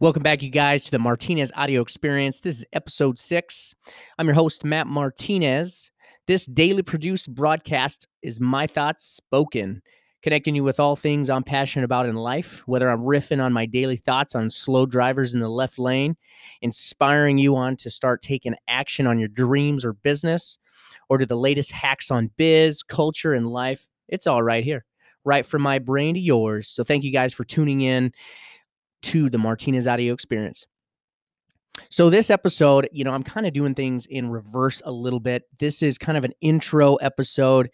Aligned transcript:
Welcome 0.00 0.22
back, 0.22 0.44
you 0.44 0.48
guys, 0.48 0.84
to 0.84 0.92
the 0.92 1.00
Martinez 1.00 1.50
Audio 1.56 1.82
Experience. 1.82 2.38
This 2.38 2.58
is 2.58 2.64
episode 2.72 3.18
six. 3.18 3.74
I'm 4.16 4.26
your 4.26 4.34
host, 4.36 4.64
Matt 4.64 4.86
Martinez. 4.86 5.90
This 6.28 6.46
daily 6.46 6.82
produced 6.82 7.34
broadcast 7.34 8.06
is 8.22 8.40
my 8.40 8.68
thoughts 8.68 9.04
spoken, 9.04 9.82
connecting 10.22 10.54
you 10.54 10.62
with 10.62 10.78
all 10.78 10.94
things 10.94 11.28
I'm 11.28 11.42
passionate 11.42 11.84
about 11.84 12.06
in 12.06 12.14
life, 12.14 12.62
whether 12.66 12.88
I'm 12.88 13.00
riffing 13.00 13.42
on 13.42 13.52
my 13.52 13.66
daily 13.66 13.96
thoughts 13.96 14.36
on 14.36 14.50
slow 14.50 14.86
drivers 14.86 15.34
in 15.34 15.40
the 15.40 15.48
left 15.48 15.80
lane, 15.80 16.16
inspiring 16.62 17.36
you 17.36 17.56
on 17.56 17.74
to 17.78 17.90
start 17.90 18.22
taking 18.22 18.54
action 18.68 19.04
on 19.04 19.18
your 19.18 19.26
dreams 19.26 19.84
or 19.84 19.94
business, 19.94 20.58
or 21.08 21.18
to 21.18 21.26
the 21.26 21.34
latest 21.34 21.72
hacks 21.72 22.12
on 22.12 22.30
biz, 22.36 22.84
culture, 22.84 23.34
and 23.34 23.48
life. 23.48 23.88
It's 24.06 24.28
all 24.28 24.44
right 24.44 24.62
here, 24.62 24.84
right 25.24 25.44
from 25.44 25.62
my 25.62 25.80
brain 25.80 26.14
to 26.14 26.20
yours. 26.20 26.68
So 26.68 26.84
thank 26.84 27.02
you 27.02 27.10
guys 27.10 27.34
for 27.34 27.42
tuning 27.42 27.80
in 27.80 28.12
to 29.02 29.30
the 29.30 29.38
Martinez 29.38 29.86
audio 29.86 30.12
experience. 30.12 30.66
So, 31.90 32.10
this 32.10 32.30
episode, 32.30 32.88
you 32.92 33.04
know, 33.04 33.12
I'm 33.12 33.22
kind 33.22 33.46
of 33.46 33.52
doing 33.52 33.74
things 33.74 34.06
in 34.06 34.30
reverse 34.30 34.82
a 34.84 34.92
little 34.92 35.20
bit. 35.20 35.44
This 35.58 35.82
is 35.82 35.96
kind 35.96 36.18
of 36.18 36.24
an 36.24 36.32
intro 36.40 36.96
episode, 36.96 37.70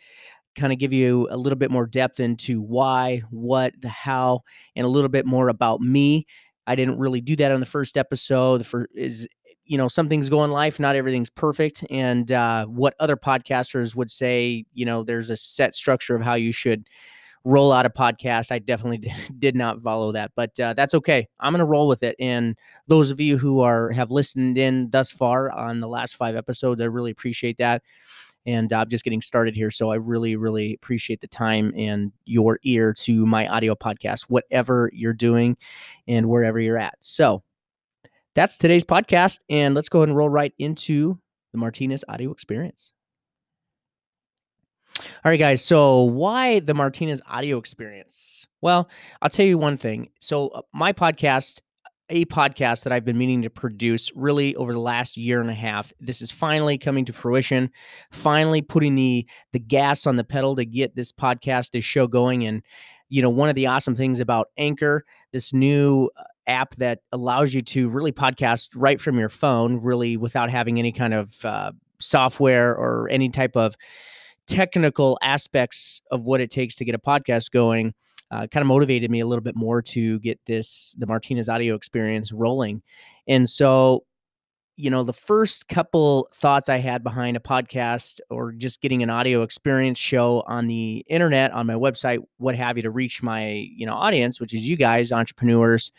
kind 0.54 0.72
of 0.72 0.78
give 0.78 0.92
you 0.92 1.26
a 1.30 1.36
little 1.36 1.58
bit 1.58 1.70
more 1.70 1.86
depth 1.86 2.20
into 2.20 2.62
why, 2.62 3.22
what, 3.30 3.72
the 3.80 3.88
how, 3.88 4.40
and 4.76 4.84
a 4.84 4.88
little 4.88 5.08
bit 5.08 5.26
more 5.26 5.48
about 5.48 5.80
me. 5.80 6.26
I 6.66 6.74
didn't 6.74 6.98
really 6.98 7.20
do 7.20 7.36
that 7.36 7.52
on 7.52 7.60
the 7.60 7.66
first 7.66 7.96
episode. 7.96 8.58
The 8.58 8.64
first 8.64 8.90
is, 8.94 9.28
you 9.64 9.78
know, 9.78 9.88
some 9.88 10.08
things 10.08 10.28
go 10.28 10.44
in 10.44 10.50
life, 10.50 10.78
not 10.78 10.96
everything's 10.96 11.30
perfect. 11.30 11.84
And 11.90 12.30
uh, 12.30 12.66
what 12.66 12.94
other 13.00 13.16
podcasters 13.16 13.94
would 13.94 14.10
say, 14.10 14.64
you 14.72 14.84
know, 14.84 15.02
there's 15.02 15.30
a 15.30 15.36
set 15.36 15.74
structure 15.74 16.14
of 16.14 16.22
how 16.22 16.34
you 16.34 16.52
should 16.52 16.86
roll 17.44 17.72
out 17.72 17.86
a 17.86 17.90
podcast. 17.90 18.50
I 18.50 18.58
definitely 18.58 19.12
did 19.38 19.54
not 19.54 19.82
follow 19.82 20.12
that, 20.12 20.32
but 20.34 20.58
uh, 20.58 20.74
that's 20.74 20.94
okay. 20.94 21.28
I'm 21.40 21.52
going 21.52 21.60
to 21.60 21.64
roll 21.66 21.86
with 21.86 22.02
it. 22.02 22.16
And 22.18 22.56
those 22.88 23.10
of 23.10 23.20
you 23.20 23.38
who 23.38 23.60
are 23.60 23.90
have 23.92 24.10
listened 24.10 24.58
in 24.58 24.90
thus 24.90 25.10
far 25.12 25.50
on 25.50 25.80
the 25.80 25.88
last 25.88 26.16
five 26.16 26.36
episodes, 26.36 26.80
I 26.80 26.86
really 26.86 27.10
appreciate 27.10 27.58
that. 27.58 27.82
And 28.46 28.70
I'm 28.74 28.90
just 28.90 29.04
getting 29.04 29.22
started 29.22 29.54
here, 29.54 29.70
so 29.70 29.90
I 29.90 29.94
really, 29.94 30.36
really 30.36 30.74
appreciate 30.74 31.22
the 31.22 31.26
time 31.26 31.72
and 31.78 32.12
your 32.26 32.58
ear 32.62 32.92
to 32.98 33.24
my 33.24 33.48
audio 33.48 33.74
podcast, 33.74 34.24
whatever 34.28 34.90
you're 34.92 35.14
doing 35.14 35.56
and 36.08 36.28
wherever 36.28 36.60
you're 36.60 36.76
at. 36.76 36.94
So 37.00 37.42
that's 38.34 38.58
today's 38.58 38.84
podcast, 38.84 39.38
and 39.48 39.74
let's 39.74 39.88
go 39.88 40.00
ahead 40.00 40.10
and 40.10 40.18
roll 40.18 40.28
right 40.28 40.52
into 40.58 41.18
the 41.52 41.58
Martinez 41.58 42.04
audio 42.06 42.32
experience. 42.32 42.93
All 44.98 45.04
right, 45.24 45.38
guys. 45.38 45.64
So, 45.64 46.02
why 46.02 46.60
the 46.60 46.74
Martinez 46.74 47.20
audio 47.26 47.58
experience? 47.58 48.46
Well, 48.60 48.88
I'll 49.22 49.30
tell 49.30 49.46
you 49.46 49.58
one 49.58 49.76
thing. 49.76 50.10
So, 50.20 50.48
uh, 50.48 50.62
my 50.72 50.92
podcast, 50.92 51.60
a 52.10 52.24
podcast 52.26 52.84
that 52.84 52.92
I've 52.92 53.04
been 53.04 53.18
meaning 53.18 53.42
to 53.42 53.50
produce 53.50 54.10
really 54.14 54.54
over 54.56 54.72
the 54.72 54.78
last 54.78 55.16
year 55.16 55.40
and 55.40 55.50
a 55.50 55.54
half, 55.54 55.92
this 56.00 56.22
is 56.22 56.30
finally 56.30 56.78
coming 56.78 57.04
to 57.06 57.12
fruition. 57.12 57.70
Finally, 58.12 58.62
putting 58.62 58.94
the 58.94 59.26
the 59.52 59.58
gas 59.58 60.06
on 60.06 60.16
the 60.16 60.24
pedal 60.24 60.54
to 60.56 60.64
get 60.64 60.94
this 60.94 61.10
podcast, 61.10 61.72
this 61.72 61.84
show 61.84 62.06
going. 62.06 62.46
And 62.46 62.62
you 63.08 63.20
know, 63.20 63.30
one 63.30 63.48
of 63.48 63.54
the 63.54 63.66
awesome 63.66 63.96
things 63.96 64.20
about 64.20 64.48
Anchor, 64.56 65.04
this 65.32 65.52
new 65.52 66.10
uh, 66.16 66.22
app 66.46 66.76
that 66.76 67.00
allows 67.10 67.52
you 67.52 67.62
to 67.62 67.88
really 67.88 68.12
podcast 68.12 68.68
right 68.74 69.00
from 69.00 69.18
your 69.18 69.28
phone, 69.28 69.80
really 69.80 70.16
without 70.16 70.50
having 70.50 70.78
any 70.78 70.92
kind 70.92 71.14
of 71.14 71.44
uh, 71.44 71.72
software 71.98 72.76
or 72.76 73.08
any 73.10 73.28
type 73.28 73.56
of 73.56 73.74
technical 74.46 75.18
aspects 75.22 76.00
of 76.10 76.22
what 76.22 76.40
it 76.40 76.50
takes 76.50 76.74
to 76.76 76.84
get 76.84 76.94
a 76.94 76.98
podcast 76.98 77.50
going 77.50 77.94
uh, 78.30 78.46
kind 78.48 78.62
of 78.62 78.66
motivated 78.66 79.10
me 79.10 79.20
a 79.20 79.26
little 79.26 79.42
bit 79.42 79.54
more 79.54 79.80
to 79.80 80.18
get 80.20 80.40
this 80.46 80.96
the 80.98 81.06
Martinez 81.06 81.48
audio 81.48 81.74
experience 81.74 82.32
rolling. 82.32 82.82
And 83.28 83.48
so, 83.48 84.04
you 84.76 84.90
know, 84.90 85.04
the 85.04 85.12
first 85.12 85.68
couple 85.68 86.28
thoughts 86.34 86.68
I 86.68 86.78
had 86.78 87.04
behind 87.04 87.36
a 87.36 87.40
podcast 87.40 88.18
or 88.30 88.50
just 88.50 88.80
getting 88.80 89.04
an 89.04 89.10
audio 89.10 89.42
experience 89.42 89.98
show 89.98 90.42
on 90.48 90.66
the 90.66 91.04
internet, 91.08 91.52
on 91.52 91.66
my 91.66 91.74
website, 91.74 92.18
what 92.38 92.56
have 92.56 92.76
you, 92.76 92.82
to 92.82 92.90
reach 92.90 93.22
my, 93.22 93.68
you 93.76 93.86
know, 93.86 93.94
audience, 93.94 94.40
which 94.40 94.52
is 94.52 94.66
you 94.66 94.76
guys, 94.76 95.12
entrepreneurs, 95.12 95.92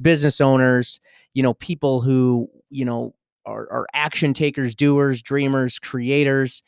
business 0.00 0.42
owners, 0.42 1.00
you 1.32 1.42
know, 1.42 1.54
people 1.54 2.02
who, 2.02 2.50
you 2.68 2.84
know, 2.84 3.14
are, 3.46 3.66
are 3.72 3.86
action 3.94 4.34
takers, 4.34 4.74
doers, 4.74 5.22
dreamers, 5.22 5.78
creators 5.78 6.62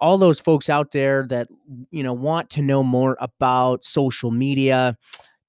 all 0.00 0.18
those 0.18 0.40
folks 0.40 0.68
out 0.68 0.92
there 0.92 1.26
that 1.28 1.48
you 1.90 2.02
know 2.02 2.12
want 2.12 2.50
to 2.50 2.62
know 2.62 2.82
more 2.82 3.16
about 3.20 3.84
social 3.84 4.30
media 4.30 4.96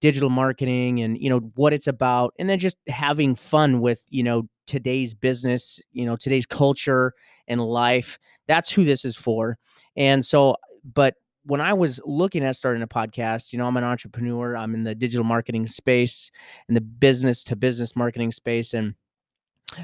digital 0.02 0.30
marketing 0.30 1.02
and 1.02 1.18
you 1.18 1.30
know 1.30 1.40
what 1.56 1.74
it's 1.74 1.88
about 1.88 2.34
and 2.40 2.50
then 2.50 2.60
just 2.60 2.78
having 2.88 3.36
fun 3.36 3.82
with 3.82 4.02
you 4.10 4.24
know 4.24 4.48
today's 4.66 5.14
business 5.14 5.80
you 5.92 6.06
know 6.06 6.16
today's 6.16 6.46
culture 6.46 7.14
and 7.48 7.62
life 7.62 8.18
that's 8.48 8.72
who 8.72 8.84
this 8.84 9.06
is 9.06 9.16
for. 9.16 9.58
And 9.96 10.26
so 10.26 10.56
but 10.94 11.16
when 11.44 11.62
i 11.62 11.74
was 11.74 12.00
looking 12.06 12.44
at 12.44 12.56
starting 12.56 12.84
a 12.84 12.88
podcast 12.88 13.52
you 13.52 13.58
know 13.60 13.66
i'm 13.66 13.78
an 13.78 13.84
entrepreneur 13.84 14.56
i'm 14.56 14.74
in 14.74 14.84
the 14.84 14.96
digital 14.96 15.24
marketing 15.24 15.66
space 15.68 16.32
in 16.68 16.76
the 16.76 16.82
business 16.82 17.44
to 17.44 17.56
business 17.56 17.96
marketing 17.96 18.32
space 18.32 18.74
and 18.74 18.94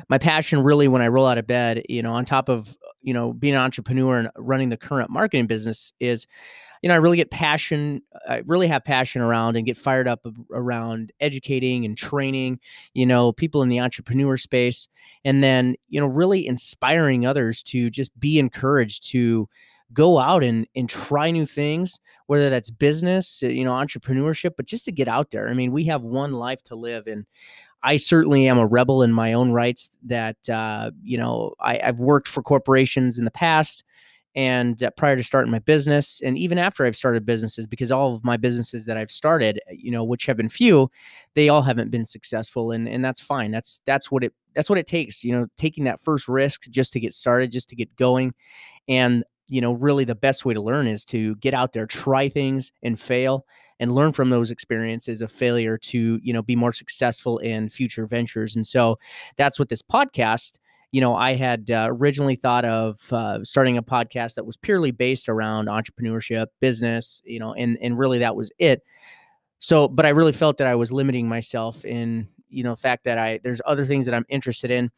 my 0.10 0.18
passion 0.18 0.62
really 0.62 0.88
when 0.88 1.02
i 1.02 1.08
roll 1.08 1.26
out 1.26 1.38
of 1.38 1.48
bed 1.48 1.84
you 1.90 2.02
know 2.02 2.14
on 2.14 2.26
top 2.26 2.50
of 2.50 2.76
you 3.07 3.13
know 3.13 3.31
being 3.31 3.56
an 3.56 3.62
entrepreneur 3.62 4.19
and 4.19 4.29
running 4.35 4.68
the 4.68 4.78
current 4.78 5.09
marketing 5.09 5.47
business 5.47 5.94
is 6.01 6.28
you 6.84 6.90
know 6.90 6.94
i 6.94 6.97
really 6.97 7.16
get 7.16 7.31
passion 7.31 8.01
i 8.28 8.44
really 8.45 8.68
have 8.68 8.84
passion 8.84 9.22
around 9.22 9.56
and 9.56 9.66
get 9.66 9.78
fired 9.78 10.09
up 10.09 10.28
around 10.51 11.13
educating 11.22 11.85
and 11.85 11.97
training 11.97 12.59
you 12.94 13.06
know 13.06 13.31
people 13.31 13.63
in 13.63 13.69
the 13.69 13.79
entrepreneur 13.79 14.35
space 14.35 14.90
and 15.23 15.41
then 15.41 15.73
you 15.88 16.01
know 16.01 16.06
really 16.06 16.45
inspiring 16.45 17.25
others 17.25 17.63
to 17.63 17.90
just 17.90 18.18
be 18.19 18.38
encouraged 18.38 19.09
to 19.09 19.47
go 19.94 20.19
out 20.19 20.44
and 20.44 20.68
and 20.75 20.89
try 20.89 21.31
new 21.31 21.45
things 21.45 21.97
whether 22.25 22.50
that's 22.50 22.69
business 22.69 23.41
you 23.41 23.63
know 23.63 23.72
entrepreneurship 23.72 24.51
but 24.57 24.66
just 24.66 24.84
to 24.84 24.91
get 24.91 25.07
out 25.07 25.31
there. 25.31 25.47
I 25.47 25.53
mean 25.53 25.72
we 25.72 25.85
have 25.85 26.01
one 26.01 26.34
life 26.34 26.62
to 26.66 26.75
live 26.75 27.07
and 27.07 27.25
I 27.84 27.98
certainly 27.98 28.48
am 28.48 28.58
a 28.58 28.66
rebel 28.66 29.04
in 29.04 29.12
my 29.12 29.34
own 29.34 29.52
rights. 29.52 29.90
That 30.04 30.38
uh, 30.50 30.92
you 31.04 31.18
know, 31.18 31.54
I, 31.60 31.80
have 31.84 32.00
worked 32.00 32.28
for 32.28 32.42
corporations 32.42 33.20
in 33.20 33.26
the 33.26 33.32
past, 33.32 33.84
and 34.36 34.82
uh, 34.84 34.90
prior 34.92 35.16
to 35.16 35.24
starting 35.24 35.52
my 35.52 35.60
business, 35.60 36.22
and 36.24 36.38
even 36.38 36.58
after 36.58 36.86
I've 36.86 36.96
started 36.96 37.26
businesses, 37.26 37.68
because 37.68 37.92
all 37.92 38.16
of 38.16 38.24
my 38.24 38.38
businesses 38.38 38.86
that 38.86 38.98
I've 38.98 39.12
started, 39.12 39.60
you 39.72 39.92
know, 39.92 40.04
which 40.04 40.26
have 40.26 40.38
been 40.38 40.50
few, 40.50 40.92
they 41.34 41.50
all 41.50 41.62
haven't 41.62 41.92
been 41.92 42.06
successful, 42.06 42.72
and 42.72 42.88
and 42.88 43.04
that's 43.04 43.22
fine. 43.22 43.52
That's 43.52 43.82
that's 43.86 44.12
what 44.12 44.24
it 44.24 44.34
that's 44.56 44.70
what 44.70 44.80
it 44.80 44.88
takes. 44.88 45.24
You 45.24 45.34
know, 45.34 45.48
taking 45.58 45.84
that 45.86 46.02
first 46.02 46.28
risk 46.28 46.70
just 46.70 46.94
to 46.94 47.00
get 47.00 47.14
started, 47.14 47.52
just 47.52 47.70
to 47.70 47.76
get 47.76 47.96
going, 47.96 48.34
and 48.88 49.24
you 49.50 49.62
know, 49.62 49.74
really 49.74 50.03
the 50.03 50.16
best 50.16 50.46
way 50.46 50.53
to 50.53 50.62
learn 50.62 50.88
is 50.88 51.06
to 51.06 51.35
get 51.38 51.53
out 51.53 51.74
there, 51.74 51.85
try 51.85 52.30
things, 52.30 52.72
and 52.84 53.00
fail 53.00 53.46
and 53.80 53.94
learn 53.94 54.12
from 54.12 54.30
those 54.30 54.52
experiences 54.52 55.22
of 55.22 55.31
failure 55.31 55.78
to 55.78 56.19
you 56.22 56.34
know 56.34 56.41
be 56.41 56.56
more 56.56 56.74
successful 56.74 57.38
in 57.40 57.69
future 57.69 58.06
ventures 58.06 58.56
and 58.56 58.66
so 58.66 58.97
that's 59.36 59.59
what 59.59 59.69
this 59.69 59.81
podcast 59.81 60.57
you 60.91 61.02
know 61.02 61.16
i 61.16 61.34
had 61.34 61.69
uh, 61.69 61.88
originally 61.90 62.36
thought 62.36 62.66
of 62.66 63.02
uh, 63.12 63.44
starting 63.44 63.78
a 63.78 63.84
podcast 63.84 64.36
that 64.36 64.46
was 64.46 64.57
purely 64.57 64.91
based 64.91 65.30
around 65.30 65.68
entrepreneurship 65.68 66.47
business 66.59 67.22
you 67.25 67.40
know 67.40 67.53
and 67.53 67.78
and 67.81 67.97
really 67.97 68.19
that 68.19 68.36
was 68.36 68.52
it. 68.59 68.84
So 69.59 69.88
but 69.88 70.06
i 70.06 70.09
really 70.09 70.34
felt 70.34 70.57
that 70.57 70.68
i 70.68 70.75
was 70.75 70.91
limiting 70.91 71.28
myself 71.28 71.84
in 71.86 72.28
you 72.50 72.63
know 72.63 72.75
fact 72.75 73.03
that 73.03 73.18
i 73.18 73.40
there's 73.44 73.62
other 73.66 73.86
things 73.86 74.06
that 74.06 74.16
i'm 74.16 74.25
interested 74.30 74.72
in 74.72 74.91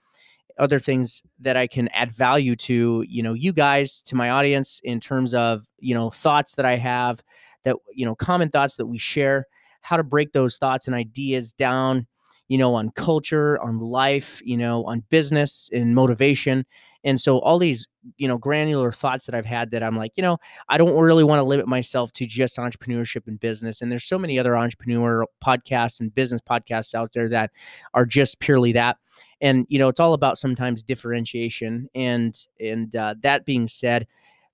other 0.59 0.79
things 0.79 1.23
that 1.39 1.57
I 1.57 1.67
can 1.67 1.87
add 1.89 2.11
value 2.11 2.55
to, 2.57 3.03
you 3.07 3.23
know, 3.23 3.33
you 3.33 3.53
guys, 3.53 4.01
to 4.03 4.15
my 4.15 4.29
audience 4.29 4.79
in 4.83 4.99
terms 4.99 5.33
of, 5.33 5.65
you 5.79 5.95
know, 5.95 6.09
thoughts 6.09 6.55
that 6.55 6.65
I 6.65 6.75
have, 6.75 7.21
that 7.63 7.75
you 7.93 8.05
know 8.05 8.15
common 8.15 8.49
thoughts 8.49 8.75
that 8.75 8.85
we 8.85 8.97
share 8.97 9.45
how 9.81 9.97
to 9.97 10.03
break 10.03 10.31
those 10.33 10.57
thoughts 10.57 10.87
and 10.87 10.95
ideas 10.95 11.53
down 11.53 12.05
you 12.47 12.57
know 12.57 12.73
on 12.73 12.89
culture 12.91 13.61
on 13.61 13.79
life 13.79 14.41
you 14.43 14.57
know 14.57 14.83
on 14.85 15.03
business 15.09 15.69
and 15.73 15.95
motivation. 15.95 16.65
And 17.05 17.19
so 17.19 17.39
all 17.39 17.59
these 17.59 17.87
you 18.17 18.27
know 18.27 18.37
granular 18.37 18.91
thoughts 18.91 19.25
that 19.25 19.35
i've 19.35 19.45
had 19.45 19.71
that 19.71 19.83
i'm 19.83 19.97
like 19.97 20.13
you 20.15 20.23
know 20.23 20.37
i 20.69 20.77
don't 20.77 20.95
really 20.95 21.23
want 21.23 21.37
to 21.37 21.43
limit 21.43 21.67
myself 21.67 22.11
to 22.13 22.25
just 22.25 22.55
entrepreneurship 22.55 23.27
and 23.27 23.39
business. 23.39 23.81
And 23.81 23.91
there's 23.91 24.05
so 24.05 24.17
many 24.17 24.39
other 24.39 24.55
entrepreneur 24.55 25.25
podcasts 25.45 25.99
and 25.99 26.13
business 26.13 26.41
podcasts 26.41 26.95
out 26.95 27.11
there 27.13 27.29
that 27.29 27.51
are 27.93 28.05
just 28.05 28.39
purely 28.39 28.71
that 28.73 28.97
and 29.41 29.65
you 29.69 29.79
know 29.79 29.87
it's 29.87 29.99
all 29.99 30.13
about 30.13 30.37
sometimes 30.37 30.83
differentiation 30.83 31.89
and 31.95 32.47
and 32.59 32.95
uh, 32.95 33.15
that 33.21 33.45
being 33.45 33.67
said 33.67 34.07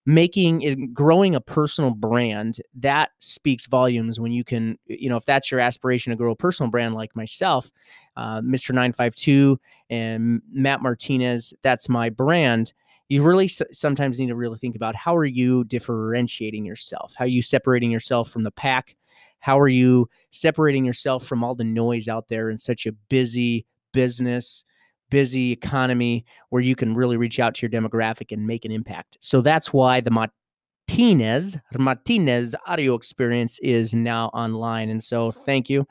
making 0.07 0.61
is 0.61 0.75
growing 0.93 1.33
a 1.33 1.41
personal 1.41 1.89
brand 1.89 2.59
that 2.75 3.09
speaks 3.17 3.65
volumes 3.65 4.19
when 4.19 4.31
you 4.31 4.43
can 4.43 4.77
you 4.85 5.09
know 5.09 5.17
if 5.17 5.25
that's 5.25 5.49
your 5.49 5.59
aspiration 5.59 6.11
to 6.11 6.15
grow 6.15 6.31
a 6.31 6.35
personal 6.35 6.69
brand 6.69 6.93
like 6.93 7.15
myself 7.15 7.71
uh, 8.17 8.39
mr 8.41 8.69
952 8.69 9.59
and 9.89 10.41
matt 10.51 10.81
martinez 10.81 11.53
that's 11.61 11.89
my 11.89 12.09
brand 12.09 12.73
you 13.09 13.23
really 13.23 13.47
sometimes 13.47 14.19
need 14.19 14.27
to 14.27 14.35
really 14.35 14.57
think 14.57 14.75
about 14.75 14.95
how 14.95 15.15
are 15.15 15.25
you 15.25 15.63
differentiating 15.65 16.65
yourself? 16.65 17.13
How 17.15 17.25
are 17.25 17.29
you 17.29 17.41
separating 17.41 17.91
yourself 17.91 18.29
from 18.29 18.43
the 18.43 18.51
pack? 18.51 18.95
How 19.39 19.59
are 19.59 19.67
you 19.67 20.09
separating 20.31 20.85
yourself 20.85 21.23
from 21.25 21.43
all 21.43 21.53
the 21.53 21.63
noise 21.63 22.07
out 22.07 22.29
there 22.29 22.49
in 22.49 22.57
such 22.57 22.87
a 22.87 22.91
busy 22.91 23.65
business, 23.91 24.63
busy 25.09 25.51
economy 25.51 26.25
where 26.49 26.61
you 26.61 26.75
can 26.75 26.95
really 26.95 27.17
reach 27.17 27.39
out 27.39 27.55
to 27.55 27.67
your 27.67 27.81
demographic 27.81 28.31
and 28.31 28.45
make 28.45 28.65
an 28.65 28.71
impact? 28.71 29.17
So 29.21 29.41
that's 29.41 29.73
why 29.73 30.01
the 30.01 30.11
Martinez 30.11 31.57
Martinez 31.77 32.55
audio 32.67 32.93
experience 32.93 33.59
is 33.59 33.93
now 33.93 34.27
online. 34.27 34.89
And 34.89 35.03
so 35.03 35.31
thank 35.31 35.69
you 35.69 35.87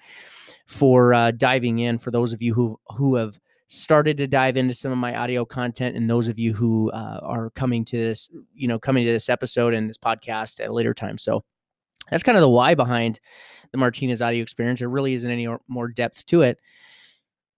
for 0.66 1.12
uh, 1.12 1.32
diving 1.32 1.80
in. 1.80 1.98
For 1.98 2.10
those 2.10 2.32
of 2.32 2.40
you 2.40 2.54
who 2.54 2.78
who 2.96 3.16
have 3.16 3.38
started 3.68 4.16
to 4.18 4.26
dive 4.26 4.56
into 4.56 4.74
some 4.74 4.92
of 4.92 4.98
my 4.98 5.16
audio 5.16 5.44
content 5.44 5.96
and 5.96 6.08
those 6.08 6.28
of 6.28 6.38
you 6.38 6.52
who 6.52 6.90
uh, 6.92 7.20
are 7.22 7.50
coming 7.50 7.84
to 7.84 7.96
this 7.96 8.28
you 8.54 8.68
know 8.68 8.78
coming 8.78 9.04
to 9.04 9.12
this 9.12 9.28
episode 9.28 9.74
and 9.74 9.88
this 9.88 9.98
podcast 9.98 10.60
at 10.60 10.68
a 10.68 10.72
later 10.72 10.92
time 10.92 11.16
so 11.16 11.42
that's 12.10 12.22
kind 12.22 12.36
of 12.36 12.42
the 12.42 12.48
why 12.48 12.74
behind 12.74 13.20
the 13.72 13.78
martinez 13.78 14.20
audio 14.20 14.42
experience 14.42 14.80
there 14.80 14.88
really 14.88 15.14
isn't 15.14 15.30
any 15.30 15.48
more 15.66 15.88
depth 15.88 16.26
to 16.26 16.42
it 16.42 16.58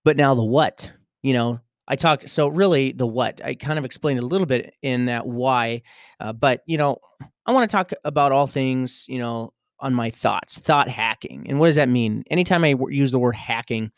but 0.05 0.17
now 0.17 0.35
the 0.35 0.43
what 0.43 0.91
you 1.27 1.33
know 1.33 1.59
i 1.89 1.97
talk 1.97 2.23
so 2.27 2.49
really 2.49 2.93
the 2.93 3.07
what 3.07 3.41
i 3.45 3.55
kind 3.55 3.79
of 3.79 3.85
explained 3.85 4.19
a 4.19 4.27
little 4.27 4.47
bit 4.47 4.75
in 4.83 5.07
that 5.07 5.27
why 5.27 5.83
uh, 6.21 6.33
but 6.33 6.63
you 6.67 6.79
know 6.79 6.99
i 7.47 7.53
want 7.53 7.69
to 7.69 7.75
talk 7.77 7.93
about 8.05 8.33
all 8.33 8.47
things 8.47 9.05
you 9.09 9.19
know 9.19 9.53
on 9.81 9.93
my 9.93 10.11
thoughts 10.11 10.59
thought 10.59 10.89
hacking 10.89 11.45
and 11.49 11.59
what 11.59 11.67
does 11.67 11.75
that 11.75 11.89
mean 11.89 12.23
anytime 12.31 12.65
i 12.65 12.75
use 12.89 13.11
the 13.11 13.19
word 13.19 13.35
hacking 13.35 13.91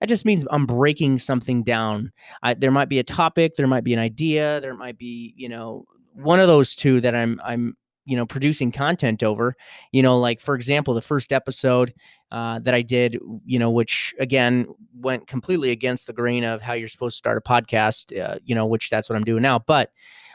that 0.00 0.08
just 0.08 0.24
means 0.24 0.46
I'm 0.50 0.64
breaking 0.64 1.18
something 1.18 1.62
down. 1.62 2.10
I, 2.42 2.54
there 2.54 2.70
might 2.70 2.88
be 2.88 2.98
a 2.98 3.04
topic, 3.04 3.56
there 3.56 3.66
might 3.66 3.84
be 3.84 3.92
an 3.92 3.98
idea, 3.98 4.58
there 4.62 4.74
might 4.74 4.96
be, 4.96 5.34
you 5.36 5.46
know, 5.46 5.84
one 6.14 6.40
of 6.40 6.48
those 6.48 6.74
two 6.74 7.02
that 7.02 7.14
I'm 7.14 7.38
I'm 7.44 7.76
you 8.10 8.16
know 8.16 8.26
producing 8.26 8.72
content 8.72 9.22
over 9.22 9.56
you 9.92 10.02
know 10.02 10.18
like 10.18 10.40
for 10.40 10.54
example 10.54 10.92
the 10.92 11.00
first 11.00 11.32
episode 11.32 11.94
uh, 12.32 12.58
that 12.58 12.74
i 12.74 12.82
did 12.82 13.18
you 13.46 13.58
know 13.58 13.70
which 13.70 14.12
again 14.18 14.66
went 14.98 15.26
completely 15.26 15.70
against 15.70 16.08
the 16.08 16.12
grain 16.12 16.42
of 16.44 16.60
how 16.60 16.72
you're 16.72 16.88
supposed 16.88 17.14
to 17.14 17.18
start 17.18 17.38
a 17.38 17.40
podcast 17.40 18.18
uh, 18.20 18.38
you 18.44 18.54
know 18.54 18.66
which 18.66 18.90
that's 18.90 19.08
what 19.08 19.16
i'm 19.16 19.24
doing 19.24 19.42
now 19.42 19.58
but 19.58 19.92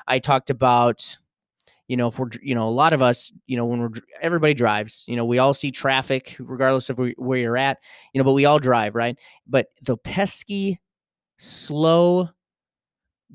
i 0.08 0.18
talked 0.18 0.50
about 0.50 1.18
you 1.88 1.98
know, 1.98 2.08
if 2.08 2.18
we're, 2.18 2.30
you 2.42 2.56
know, 2.56 2.68
a 2.68 2.70
lot 2.70 2.94
of 2.94 3.04
us, 3.04 3.32
you 3.46 3.56
know, 3.56 3.66
when 3.66 3.80
we're, 3.80 3.92
everybody 4.20 4.56
drives, 4.56 5.04
you 5.08 5.16
know, 5.16 5.24
we 5.24 5.38
all 5.38 5.54
see 5.54 5.70
traffic 5.70 6.36
regardless 6.40 6.90
of 6.90 7.00
where 7.18 7.38
you're 7.38 7.58
at, 7.58 7.78
you 8.12 8.20
know, 8.20 8.26
but 8.26 8.34
we 8.34 8.46
all 8.46 8.58
drive, 8.58 8.96
right? 8.96 9.18
But 9.46 9.68
the 9.84 9.96
pesky, 9.96 10.80
slow 11.38 12.30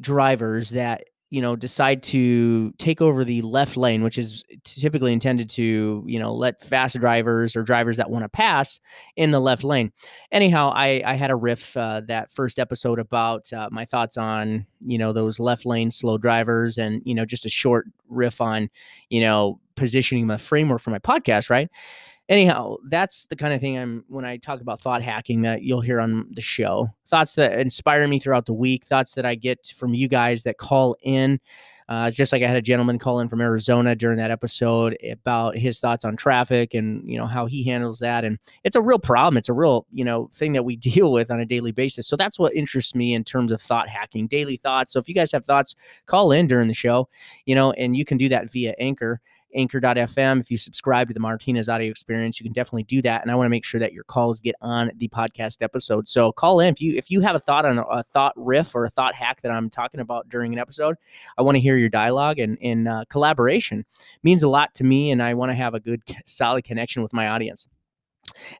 drivers 0.00 0.70
that 0.70 1.04
you 1.30 1.40
know 1.40 1.56
decide 1.56 2.02
to 2.02 2.72
take 2.72 3.00
over 3.00 3.24
the 3.24 3.40
left 3.42 3.76
lane 3.76 4.02
which 4.02 4.18
is 4.18 4.44
typically 4.64 5.12
intended 5.12 5.48
to 5.48 6.02
you 6.06 6.18
know 6.18 6.34
let 6.34 6.60
fast 6.60 6.98
drivers 6.98 7.54
or 7.56 7.62
drivers 7.62 7.96
that 7.96 8.10
want 8.10 8.24
to 8.24 8.28
pass 8.28 8.80
in 9.16 9.30
the 9.30 9.40
left 9.40 9.64
lane. 9.64 9.92
Anyhow 10.32 10.72
i 10.74 11.02
i 11.06 11.14
had 11.14 11.30
a 11.30 11.36
riff 11.36 11.76
uh, 11.76 12.02
that 12.08 12.30
first 12.30 12.58
episode 12.58 12.98
about 12.98 13.50
uh, 13.52 13.68
my 13.70 13.84
thoughts 13.84 14.16
on 14.16 14.66
you 14.80 14.98
know 14.98 15.12
those 15.12 15.38
left 15.38 15.64
lane 15.64 15.90
slow 15.90 16.18
drivers 16.18 16.78
and 16.78 17.00
you 17.04 17.14
know 17.14 17.24
just 17.24 17.46
a 17.46 17.50
short 17.50 17.86
riff 18.08 18.40
on 18.40 18.68
you 19.08 19.20
know 19.20 19.60
positioning 19.76 20.26
my 20.26 20.36
framework 20.36 20.80
for 20.80 20.90
my 20.90 20.98
podcast 20.98 21.48
right 21.48 21.70
anyhow, 22.30 22.76
that's 22.88 23.26
the 23.26 23.36
kind 23.36 23.52
of 23.52 23.60
thing 23.60 23.76
I'm 23.76 24.04
when 24.08 24.24
I 24.24 24.38
talk 24.38 24.60
about 24.62 24.80
thought 24.80 25.02
hacking 25.02 25.42
that 25.42 25.62
you'll 25.62 25.82
hear 25.82 26.00
on 26.00 26.26
the 26.30 26.40
show. 26.40 26.88
Thoughts 27.08 27.34
that 27.34 27.58
inspire 27.58 28.06
me 28.08 28.18
throughout 28.20 28.46
the 28.46 28.54
week, 28.54 28.86
thoughts 28.86 29.14
that 29.14 29.26
I 29.26 29.34
get 29.34 29.74
from 29.76 29.92
you 29.92 30.08
guys 30.08 30.44
that 30.44 30.56
call 30.56 30.96
in. 31.02 31.40
Uh, 31.88 32.08
just 32.08 32.32
like 32.32 32.40
I 32.40 32.46
had 32.46 32.56
a 32.56 32.62
gentleman 32.62 33.00
call 33.00 33.18
in 33.18 33.28
from 33.28 33.40
Arizona 33.40 33.96
during 33.96 34.16
that 34.18 34.30
episode 34.30 34.96
about 35.10 35.56
his 35.56 35.80
thoughts 35.80 36.04
on 36.04 36.16
traffic 36.16 36.72
and 36.72 37.02
you 37.04 37.18
know 37.18 37.26
how 37.26 37.46
he 37.46 37.64
handles 37.64 37.98
that, 37.98 38.24
and 38.24 38.38
it's 38.62 38.76
a 38.76 38.80
real 38.80 39.00
problem. 39.00 39.36
It's 39.36 39.48
a 39.48 39.52
real 39.52 39.86
you 39.90 40.04
know 40.04 40.30
thing 40.32 40.52
that 40.52 40.64
we 40.64 40.76
deal 40.76 41.10
with 41.10 41.32
on 41.32 41.40
a 41.40 41.44
daily 41.44 41.72
basis. 41.72 42.06
So 42.06 42.14
that's 42.14 42.38
what 42.38 42.54
interests 42.54 42.94
me 42.94 43.12
in 43.12 43.24
terms 43.24 43.50
of 43.50 43.60
thought 43.60 43.88
hacking, 43.88 44.28
daily 44.28 44.56
thoughts. 44.56 44.92
So 44.92 45.00
if 45.00 45.08
you 45.08 45.16
guys 45.16 45.32
have 45.32 45.44
thoughts, 45.44 45.74
call 46.06 46.30
in 46.30 46.46
during 46.46 46.68
the 46.68 46.74
show, 46.74 47.08
you 47.44 47.56
know, 47.56 47.72
and 47.72 47.96
you 47.96 48.04
can 48.04 48.18
do 48.18 48.28
that 48.28 48.52
via 48.52 48.76
Anchor 48.78 49.20
anchor.fm. 49.54 50.40
If 50.40 50.50
you 50.50 50.58
subscribe 50.58 51.08
to 51.08 51.14
the 51.14 51.20
Martinez 51.20 51.68
audio 51.68 51.90
experience, 51.90 52.40
you 52.40 52.44
can 52.44 52.52
definitely 52.52 52.84
do 52.84 53.02
that. 53.02 53.22
And 53.22 53.30
I 53.30 53.34
want 53.34 53.46
to 53.46 53.50
make 53.50 53.64
sure 53.64 53.80
that 53.80 53.92
your 53.92 54.04
calls 54.04 54.40
get 54.40 54.54
on 54.60 54.90
the 54.96 55.08
podcast 55.08 55.62
episode. 55.62 56.08
So 56.08 56.32
call 56.32 56.60
in 56.60 56.68
if 56.68 56.80
you 56.80 56.96
if 56.96 57.10
you 57.10 57.20
have 57.20 57.36
a 57.36 57.40
thought 57.40 57.64
on 57.64 57.78
a, 57.78 58.02
thought 58.04 58.32
riff 58.36 58.74
or 58.74 58.84
a 58.84 58.90
thought 58.90 59.14
hack 59.14 59.42
that 59.42 59.52
I'm 59.52 59.70
talking 59.70 60.00
about 60.00 60.28
during 60.28 60.52
an 60.52 60.58
episode. 60.58 60.96
I 61.38 61.42
want 61.42 61.56
to 61.56 61.60
hear 61.60 61.76
your 61.76 61.88
dialogue 61.88 62.38
and 62.38 62.58
in 62.58 62.86
uh, 62.86 63.04
collaboration 63.10 63.84
means 64.22 64.42
a 64.42 64.48
lot 64.48 64.74
to 64.74 64.84
me, 64.84 65.10
and 65.10 65.22
I 65.22 65.34
want 65.34 65.50
to 65.50 65.56
have 65.56 65.74
a 65.74 65.80
good 65.80 66.02
solid 66.26 66.64
connection 66.64 67.02
with 67.02 67.12
my 67.12 67.28
audience. 67.28 67.66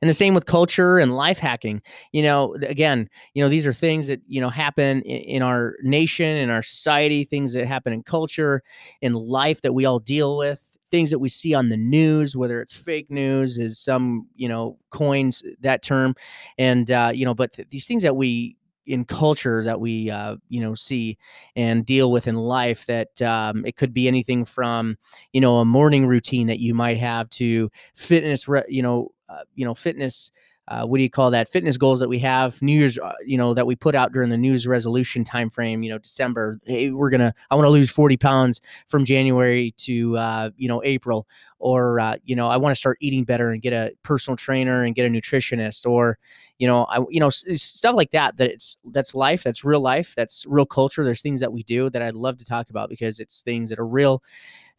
And 0.01 0.09
the 0.09 0.15
same 0.15 0.35
with 0.35 0.47
culture 0.47 0.99
and 0.99 1.17
life 1.17 1.39
hacking. 1.39 1.83
You 2.13 2.23
know, 2.23 2.57
again, 2.63 3.09
you 3.35 3.43
know, 3.43 3.49
these 3.49 3.67
are 3.67 3.73
things 3.73 4.07
that, 4.09 4.21
you 4.27 4.41
know, 4.41 4.51
happen 4.51 5.03
in, 5.03 5.37
in, 5.37 5.43
our 5.43 5.77
nation, 5.83 6.37
in 6.37 6.51
our 6.51 6.63
society, 6.63 7.25
things 7.25 7.53
that 7.53 7.67
happen 7.67 7.93
in 7.93 8.03
culture, 8.03 8.63
in 9.01 9.13
life 9.15 9.61
that 9.63 9.73
we 9.73 9.85
all 9.85 9.99
deal 9.99 10.37
with 10.37 10.70
things 10.91 11.11
that 11.11 11.19
we 11.19 11.29
see 11.29 11.55
on 11.55 11.69
the 11.69 11.77
news, 11.77 12.37
whether 12.37 12.61
it's 12.61 12.73
fake 12.73 13.11
news, 13.11 13.59
is 13.59 13.79
some 13.79 14.27
you 14.37 14.49
know 14.49 14.79
coins 14.91 15.43
that 15.61 15.83
term, 15.83 16.15
and 16.59 16.91
uh, 16.91 17.11
you 17.15 17.25
know, 17.25 17.35
but 17.35 17.53
th- 17.53 17.69
these 17.71 17.87
things 17.87 18.03
that 18.03 18.17
we 18.17 18.57
in 18.87 19.05
culture 19.05 19.63
that 19.65 19.79
we 19.81 20.11
uh, 20.11 20.37
you 20.49 20.61
know 20.61 20.75
see 20.75 21.17
and 21.55 21.85
deal 21.87 22.11
with 22.11 22.27
in 22.27 22.35
life 22.37 22.87
that 22.87 23.21
um, 23.23 23.65
it 23.65 23.77
could 23.77 23.93
be 23.93 24.09
anything 24.09 24.45
from 24.45 24.97
you 25.33 25.41
know 25.41 25.57
a 25.59 25.65
morning 25.65 26.07
routine 26.07 26.47
that 26.47 26.61
you 26.61 26.75
might 26.75 26.97
have 26.99 27.29
to 27.31 27.71
fitness 27.95 28.49
re- 28.49 28.65
you 28.69 28.83
know 28.83 29.09
uh, 29.29 29.43
you 29.55 29.65
know 29.65 29.75
fitness 29.75 30.31
uh, 30.71 30.87
what 30.87 30.97
do 30.99 31.03
you 31.03 31.11
call 31.11 31.31
that 31.31 31.49
fitness 31.49 31.77
goals 31.77 31.99
that 32.01 32.09
we 32.09 32.19
have 32.19 32.61
new 32.63 32.79
year's 32.79 32.99
uh, 32.99 33.13
you 33.27 33.37
know 33.37 33.53
that 33.53 33.67
we 33.67 33.75
put 33.77 33.95
out 33.95 34.13
during 34.13 34.31
the 34.31 34.37
news 34.39 34.67
resolution 34.67 35.25
time 35.25 35.51
frame 35.51 35.83
you 35.83 35.91
know 35.91 35.99
december 35.99 36.61
hey 36.65 36.91
we're 36.91 37.11
gonna 37.11 37.35
i 37.51 37.55
want 37.55 37.67
to 37.67 37.71
lose 37.71 37.91
40 37.91 38.17
pounds 38.17 38.61
from 38.87 39.05
january 39.05 39.73
to 39.73 40.17
uh, 40.17 40.51
you 40.57 40.69
know 40.69 40.81
april. 40.85 41.27
Or 41.63 42.01
uh, 42.01 42.17
you 42.25 42.35
know 42.35 42.49
i 42.49 42.57
want 42.57 42.75
to 42.75 42.79
start 42.79 42.97
eating 43.03 43.25
better 43.25 43.51
and 43.51 43.61
get 43.61 43.75
a 43.75 43.93
personal 44.03 44.35
trainer 44.35 44.83
and 44.85 44.95
get 44.95 45.05
a 45.05 45.11
nutritionist. 45.11 45.85
Or 45.85 46.17
you 46.57 46.67
know 46.67 46.85
i 46.85 47.01
you 47.11 47.21
know 47.21 47.29
stuff 47.29 47.95
like 47.95 48.13
that 48.13 48.39
that 48.39 48.51
it's 48.51 48.79
that's 48.93 49.15
life 49.15 49.43
that's 49.43 49.63
real 49.63 49.81
life 49.81 50.15
that's 50.17 50.47
real 50.49 50.65
culture. 50.65 51.05
There's 51.05 51.21
things 51.21 51.41
that 51.41 51.53
we 51.53 51.63
do 51.63 51.91
that 51.91 52.01
i'd 52.01 52.15
love 52.15 52.39
to 52.39 52.47
talk 52.47 52.71
about 52.71 52.89
because 52.89 53.21
it's 53.21 53.43
things 53.43 53.69
that 53.69 53.79
are 53.79 53.87
real 53.87 54.23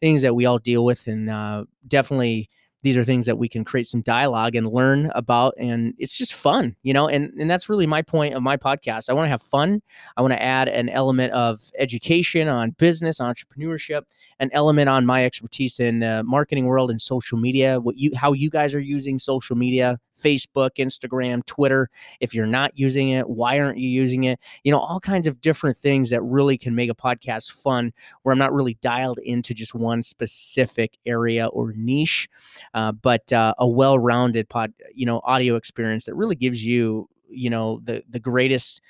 things 0.00 0.22
that 0.22 0.34
we 0.34 0.44
all 0.46 0.58
deal 0.58 0.84
with. 0.84 1.06
And 1.06 1.30
uh, 1.30 1.64
definitely 1.86 2.50
these 2.82 2.96
are 2.96 3.04
things 3.04 3.26
that 3.26 3.38
we 3.38 3.48
can 3.48 3.64
create 3.64 3.86
some 3.86 4.00
dialogue 4.02 4.54
and 4.54 4.68
learn 4.68 5.10
about 5.14 5.54
and 5.58 5.94
it's 5.98 6.16
just 6.16 6.34
fun 6.34 6.74
you 6.82 6.92
know 6.92 7.08
and 7.08 7.32
and 7.38 7.50
that's 7.50 7.68
really 7.68 7.86
my 7.86 8.02
point 8.02 8.34
of 8.34 8.42
my 8.42 8.56
podcast. 8.56 9.08
I 9.08 9.12
want 9.12 9.26
to 9.26 9.30
have 9.30 9.42
fun. 9.42 9.82
I 10.16 10.22
want 10.22 10.32
to 10.32 10.42
add 10.42 10.68
an 10.68 10.88
element 10.88 11.32
of 11.32 11.60
education 11.78 12.48
on 12.48 12.70
business 12.72 13.18
entrepreneurship 13.18 14.02
an 14.40 14.50
element 14.52 14.88
on 14.88 15.06
my 15.06 15.24
expertise 15.24 15.78
in 15.78 16.00
the 16.00 16.22
marketing 16.24 16.66
world 16.66 16.90
and 16.90 17.00
social 17.00 17.38
media 17.38 17.80
what 17.80 17.96
you 17.96 18.10
how 18.16 18.32
you 18.32 18.50
guys 18.50 18.74
are 18.74 18.80
using 18.80 19.18
social 19.18 19.56
media 19.56 19.98
Facebook, 20.22 20.70
Instagram, 20.78 21.44
Twitter. 21.46 21.90
If 22.20 22.34
you're 22.34 22.46
not 22.46 22.72
using 22.78 23.10
it, 23.10 23.28
why 23.28 23.58
aren't 23.58 23.78
you 23.78 23.88
using 23.88 24.24
it? 24.24 24.38
You 24.64 24.72
know, 24.72 24.78
all 24.78 25.00
kinds 25.00 25.26
of 25.26 25.40
different 25.40 25.76
things 25.76 26.10
that 26.10 26.22
really 26.22 26.56
can 26.56 26.74
make 26.74 26.90
a 26.90 26.94
podcast 26.94 27.52
fun 27.52 27.92
where 28.22 28.32
I'm 28.32 28.38
not 28.38 28.52
really 28.52 28.74
dialed 28.80 29.18
into 29.20 29.54
just 29.54 29.74
one 29.74 30.02
specific 30.02 30.98
area 31.06 31.46
or 31.46 31.72
niche, 31.76 32.28
uh, 32.74 32.92
but 32.92 33.32
uh, 33.32 33.54
a 33.58 33.66
well 33.66 33.98
rounded 33.98 34.48
pod, 34.48 34.72
you 34.94 35.06
know, 35.06 35.20
audio 35.24 35.56
experience 35.56 36.04
that 36.06 36.14
really 36.14 36.36
gives 36.36 36.64
you, 36.64 37.08
you 37.28 37.50
know, 37.50 37.80
the, 37.82 38.02
the 38.08 38.20
greatest 38.20 38.80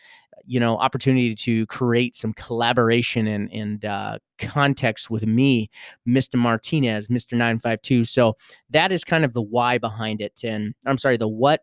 you 0.46 0.60
know 0.60 0.76
opportunity 0.78 1.34
to 1.34 1.66
create 1.66 2.14
some 2.14 2.32
collaboration 2.34 3.26
and 3.26 3.52
and 3.52 3.84
uh, 3.84 4.18
context 4.38 5.10
with 5.10 5.26
me 5.26 5.70
mr 6.08 6.34
martinez 6.36 7.08
mr 7.08 7.32
952 7.32 8.04
so 8.04 8.36
that 8.70 8.90
is 8.92 9.04
kind 9.04 9.24
of 9.24 9.32
the 9.34 9.42
why 9.42 9.78
behind 9.78 10.20
it. 10.20 10.40
And 10.44 10.74
i'm 10.86 10.98
sorry 10.98 11.16
the 11.16 11.28
what 11.28 11.62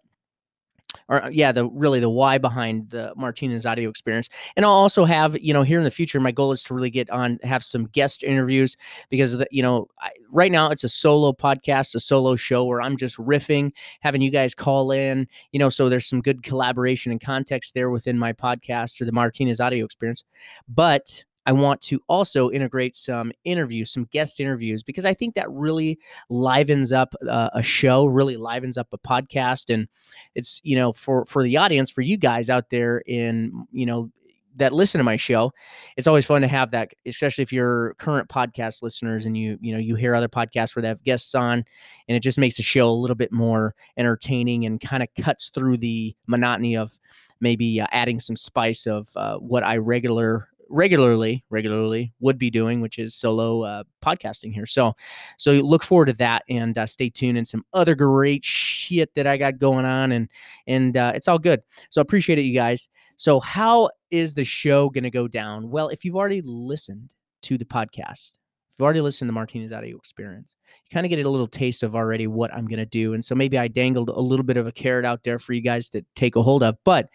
or 1.10 1.24
uh, 1.26 1.30
yeah, 1.30 1.52
the 1.52 1.68
really 1.72 2.00
the 2.00 2.10
why 2.10 2.38
behind 2.38 2.90
the 2.92 3.12
Martinez 3.18 3.66
audio 3.66 3.90
experience. 3.90 4.30
And 4.56 4.66
I'll 4.66 4.72
also 4.72 5.06
have, 5.06 5.38
you 5.40 5.54
know, 5.54 5.64
here 5.64 5.80
in 5.80 5.84
the 5.84 5.92
future, 5.92 6.20
my 6.20 6.32
goal 6.32 6.52
is 6.52 6.64
to 6.64 6.74
really 6.74 6.92
get 6.92 7.10
on, 7.10 7.40
have 7.44 7.64
some 7.64 7.88
guest 7.88 8.24
interviews 8.24 8.78
because, 9.10 9.38
the, 9.38 9.48
you 9.52 9.62
know, 9.62 9.88
I, 10.00 10.12
right 10.32 10.52
now 10.52 10.70
it's 10.70 10.84
a 10.84 10.90
solo 10.90 11.34
podcast, 11.34 11.96
a 11.96 12.00
solo 12.00 12.36
show 12.36 12.64
where 12.64 12.82
I'm 12.82 12.96
just 12.96 13.18
riffing, 13.18 13.72
having 14.00 14.22
you 14.22 14.32
guys 14.32 14.56
call 14.56 14.92
in, 14.92 15.28
you 15.52 15.60
know, 15.60 15.70
so 15.70 15.90
there's 15.90 16.08
some 16.08 16.22
good 16.22 16.44
collaboration 16.44 17.12
and 17.12 17.20
context 17.20 17.74
there 17.74 17.90
within 17.90 18.18
my 18.18 18.32
podcast 18.32 19.02
or 19.02 19.06
the 19.06 19.12
Martinez 19.12 19.60
audio 19.60 19.84
experience. 19.84 20.24
But 20.68 21.24
I 21.50 21.52
want 21.52 21.82
to 21.82 22.00
also 22.08 22.52
integrate 22.52 22.96
some 22.96 23.32
interviews, 23.44 23.92
some 23.92 24.04
guest 24.12 24.40
interviews, 24.40 24.84
because 24.84 25.04
I 25.04 25.16
think 25.16 25.34
that 25.34 25.50
really 25.50 25.98
livens 26.30 26.94
up 26.94 27.16
uh, 27.28 27.50
a 27.54 27.64
show, 27.64 28.06
really 28.06 28.38
livens 28.38 28.78
up 28.78 28.88
a 28.94 29.00
podcast, 29.00 29.74
and 29.74 29.88
it's 30.36 30.62
you 30.64 30.76
know 30.76 30.94
for 30.94 31.26
for 31.26 31.42
the 31.42 31.58
audience, 31.58 31.90
for 31.90 32.02
you 32.02 32.18
guys 32.18 32.52
out 32.52 32.70
there 32.70 33.00
in 33.08 33.66
you 33.72 33.88
know 33.88 34.12
that 34.58 34.74
listen 34.74 35.00
to 35.00 35.04
my 35.04 35.16
show, 35.16 35.52
it's 35.98 36.06
always 36.06 36.24
fun 36.24 36.44
to 36.44 36.48
have 36.48 36.70
that, 36.70 36.92
especially 37.08 37.42
if 37.42 37.52
you're 37.52 37.96
current 37.96 38.30
podcast 38.30 38.84
listeners 38.84 39.26
and 39.26 39.36
you 39.36 39.58
you 39.60 39.74
know 39.74 39.80
you 39.80 39.96
hear 39.96 40.14
other 40.14 40.28
podcasts 40.30 40.76
where 40.76 40.84
they 40.84 40.90
have 40.90 41.04
guests 41.04 41.34
on, 41.34 41.66
and 42.08 42.16
it 42.16 42.22
just 42.22 42.38
makes 42.38 42.58
the 42.58 42.64
show 42.64 42.88
a 42.88 42.92
little 42.92 43.16
bit 43.16 43.32
more 43.32 43.74
entertaining 43.98 44.68
and 44.68 44.82
kind 44.82 45.02
of 45.02 45.10
cuts 45.20 45.50
through 45.50 45.78
the 45.78 46.16
monotony 46.28 46.78
of 46.78 47.00
maybe 47.42 47.82
uh, 47.82 47.88
adding 47.92 48.20
some 48.20 48.36
spice 48.36 48.86
of 48.86 49.10
uh, 49.16 49.38
what 49.38 49.64
I 49.64 49.78
regular 49.78 50.49
regularly 50.70 51.44
regularly 51.50 52.14
would 52.20 52.38
be 52.38 52.50
doing 52.50 52.80
which 52.82 53.00
is 53.00 53.16
solo 53.16 53.64
uh, 53.64 53.84
podcasting 54.04 54.54
here. 54.54 54.66
So 54.66 54.94
so 55.38 55.54
look 55.54 55.84
forward 55.84 56.06
to 56.06 56.14
that 56.14 56.44
and 56.50 56.78
uh, 56.78 56.86
stay 56.86 57.10
tuned 57.10 57.38
and 57.38 57.48
some 57.48 57.64
other 57.74 57.96
great 57.96 58.46
shit 58.46 59.14
that 59.16 59.28
i 59.28 59.38
got 59.38 59.60
going 59.60 59.86
on 59.86 60.12
and 60.12 60.30
and 60.68 60.96
uh, 60.96 61.12
it's 61.16 61.28
all 61.28 61.40
good. 61.40 61.62
So 61.90 62.02
appreciate 62.02 62.40
it 62.40 62.46
you 62.46 62.54
guys. 62.54 62.88
So 63.18 63.40
how 63.40 63.90
is 64.12 64.34
the 64.34 64.46
show 64.46 64.90
to 64.90 65.10
go 65.10 65.28
down? 65.28 65.70
Well 65.70 65.90
if 65.90 66.06
you've 66.06 66.16
already 66.16 66.42
listened 66.44 67.12
to 67.44 67.58
the 67.58 67.66
podcast 67.66 68.38
you've 68.80 68.86
already 68.86 69.02
listened 69.02 69.28
to 69.28 69.30
the 69.32 69.34
martinez 69.34 69.74
audio 69.74 69.98
experience 69.98 70.56
you 70.70 70.94
kind 70.94 71.06
of 71.06 71.10
get 71.10 71.24
a 71.24 71.30
little 71.30 71.48
taste 71.48 71.84
of 71.84 71.96
already 71.96 72.28
what 72.28 72.54
i'm 72.54 72.66
going 72.66 72.80
to 72.80 72.86
do 72.86 73.14
and 73.14 73.24
so 73.24 73.36
maybe 73.36 73.58
i 73.58 73.68
dangled 73.68 74.10
a 74.10 74.20
little 74.20 74.46
bit 74.46 74.58
of 74.58 74.68
a 74.68 74.72
carrot 74.72 75.06
out 75.06 75.24
there 75.24 75.38
for 75.38 75.54
you 75.54 75.62
guys 75.62 75.90
to 75.90 76.04
take 76.16 76.36
a 76.36 76.42
hold 76.42 76.64
of 76.64 76.76
but 76.86 77.10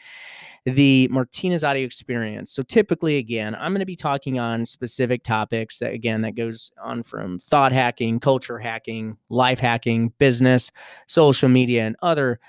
the 0.66 1.08
Martinez 1.10 1.62
audio 1.62 1.84
experience. 1.84 2.50
So 2.52 2.62
typically, 2.62 3.18
again, 3.18 3.54
I'm 3.54 3.72
going 3.72 3.80
to 3.80 3.86
be 3.86 3.96
talking 3.96 4.38
on 4.38 4.64
specific 4.64 5.22
topics 5.22 5.78
that, 5.80 5.92
again, 5.92 6.22
that 6.22 6.36
goes 6.36 6.72
on 6.82 7.02
from 7.02 7.38
thought 7.38 7.72
hacking, 7.72 8.18
culture 8.18 8.58
hacking, 8.58 9.18
life 9.28 9.58
hacking, 9.58 10.12
business, 10.18 10.70
social 11.06 11.50
media, 11.50 11.86
and 11.86 11.96
other 12.00 12.40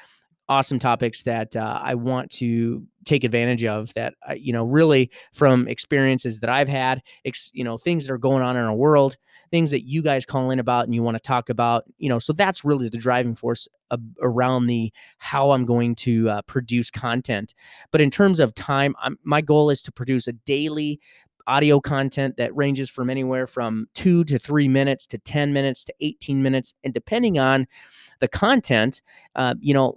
awesome 0.48 0.80
topics 0.80 1.24
that 1.24 1.56
uh, 1.56 1.80
I 1.82 1.96
want 1.96 2.32
to 2.34 2.86
take 3.06 3.24
advantage 3.24 3.64
of 3.64 3.94
that 3.96 4.16
uh, 4.30 4.34
you 4.34 4.54
know 4.54 4.64
really 4.64 5.12
from 5.34 5.68
experiences 5.68 6.40
that 6.40 6.50
I've 6.50 6.68
had 6.68 7.02
ex- 7.24 7.52
you 7.54 7.64
know 7.64 7.78
things 7.78 8.06
that 8.06 8.14
are 8.14 8.18
going 8.18 8.44
on 8.44 8.58
in 8.58 8.64
our 8.64 8.74
world 8.74 9.18
things 9.52 9.72
that 9.72 9.86
you 9.86 10.02
guys 10.02 10.26
call 10.26 10.50
in 10.50 10.60
about 10.60 10.86
and 10.86 10.96
you 10.96 11.04
want 11.04 11.16
to 11.16 11.22
talk 11.22 11.50
about 11.50 11.86
you 11.98 12.10
know 12.10 12.20
so 12.20 12.34
that's 12.34 12.64
really 12.64 12.90
the 12.90 12.98
driving 12.98 13.36
force 13.36 13.68
around 14.22 14.68
the 14.68 14.92
how 15.20 15.52
I'm 15.52 15.66
going 15.66 15.96
to 15.96 16.30
uh, 16.30 16.42
produce 16.44 16.90
content. 16.92 17.54
But 17.92 18.02
in 18.02 18.10
terms 18.10 18.40
of 18.40 18.54
time 18.56 18.96
I'm, 19.02 19.18
my 19.24 19.42
goal 19.42 19.70
is 19.70 19.82
to 19.84 19.92
produce 19.92 20.28
a 20.28 20.34
daily 20.34 21.00
audio 21.48 21.80
content 21.80 22.38
that 22.38 22.56
ranges 22.56 22.90
from 22.90 23.10
anywhere 23.10 23.46
from 23.46 23.88
2 23.94 24.24
to 24.26 24.40
3 24.40 24.68
minutes 24.68 25.06
to 25.08 25.18
10 25.20 25.54
minutes 25.54 25.84
to 25.84 25.94
18 26.02 26.42
minutes. 26.42 26.74
And 26.84 26.94
depending 26.94 27.38
on 27.38 27.68
the 28.20 28.28
content 28.28 29.02
uh, 29.36 29.54
you 29.60 29.74
know 29.74 29.96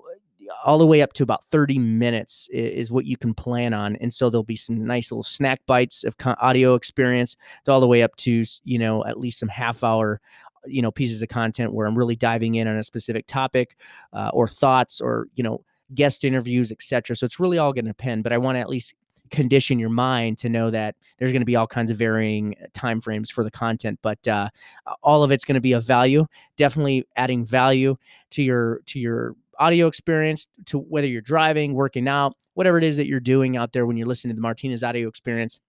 all 0.64 0.78
the 0.78 0.86
way 0.86 1.02
up 1.02 1.12
to 1.14 1.22
about 1.22 1.44
30 1.44 1.78
minutes 1.78 2.48
is, 2.52 2.90
what 2.90 3.04
you 3.04 3.16
can 3.16 3.34
plan 3.34 3.74
on 3.74 3.96
and 3.96 4.12
so 4.12 4.30
there'll 4.30 4.42
be 4.42 4.56
some 4.56 4.86
nice 4.86 5.10
little 5.10 5.22
snack 5.22 5.60
bites 5.66 6.04
of 6.04 6.14
audio 6.40 6.74
experience 6.74 7.36
all 7.68 7.80
the 7.80 7.86
way 7.86 8.02
up 8.02 8.16
to 8.16 8.44
you 8.64 8.78
know 8.78 9.04
at 9.04 9.20
least 9.20 9.38
some 9.38 9.48
half 9.48 9.84
hour 9.84 10.20
you 10.66 10.80
know 10.80 10.90
pieces 10.90 11.20
of 11.20 11.28
content 11.28 11.72
where 11.72 11.86
i'm 11.86 11.96
really 11.96 12.16
diving 12.16 12.54
in 12.54 12.66
on 12.66 12.76
a 12.78 12.82
specific 12.82 13.26
topic 13.26 13.76
uh, 14.14 14.30
or 14.32 14.48
thoughts 14.48 15.02
or 15.02 15.26
you 15.34 15.44
know 15.44 15.62
guest 15.94 16.24
interviews 16.24 16.72
etc 16.72 17.14
so 17.14 17.26
it's 17.26 17.38
really 17.38 17.58
all 17.58 17.72
going 17.72 17.84
to 17.84 17.90
depend 17.90 18.22
but 18.22 18.32
i 18.32 18.38
want 18.38 18.56
to 18.56 18.60
at 18.60 18.70
least 18.70 18.94
condition 19.30 19.78
your 19.78 19.90
mind 19.90 20.38
to 20.38 20.48
know 20.48 20.70
that 20.70 20.94
there's 21.18 21.32
going 21.32 21.42
to 21.42 21.46
be 21.46 21.56
all 21.56 21.66
kinds 21.66 21.90
of 21.90 21.98
varying 21.98 22.54
time 22.72 23.00
frames 23.00 23.30
for 23.30 23.44
the 23.44 23.50
content 23.50 23.98
but 24.02 24.26
uh, 24.26 24.48
all 25.02 25.22
of 25.22 25.30
it's 25.30 25.44
going 25.44 25.54
to 25.54 25.60
be 25.60 25.72
of 25.72 25.84
value 25.84 26.24
definitely 26.56 27.04
adding 27.16 27.44
value 27.44 27.94
to 28.30 28.42
your 28.42 28.80
to 28.86 28.98
your 28.98 29.34
audio 29.58 29.86
experience 29.86 30.46
to 30.66 30.78
whether 30.78 31.06
you're 31.06 31.20
driving, 31.20 31.74
working 31.74 32.08
out, 32.08 32.34
whatever 32.54 32.78
it 32.78 32.84
is 32.84 32.96
that 32.96 33.06
you're 33.06 33.20
doing 33.20 33.56
out 33.56 33.72
there 33.72 33.86
when 33.86 33.96
you're 33.96 34.06
listening 34.06 34.30
to 34.30 34.36
the 34.36 34.42
Martinez 34.42 34.82
audio 34.82 35.08
experience. 35.08 35.60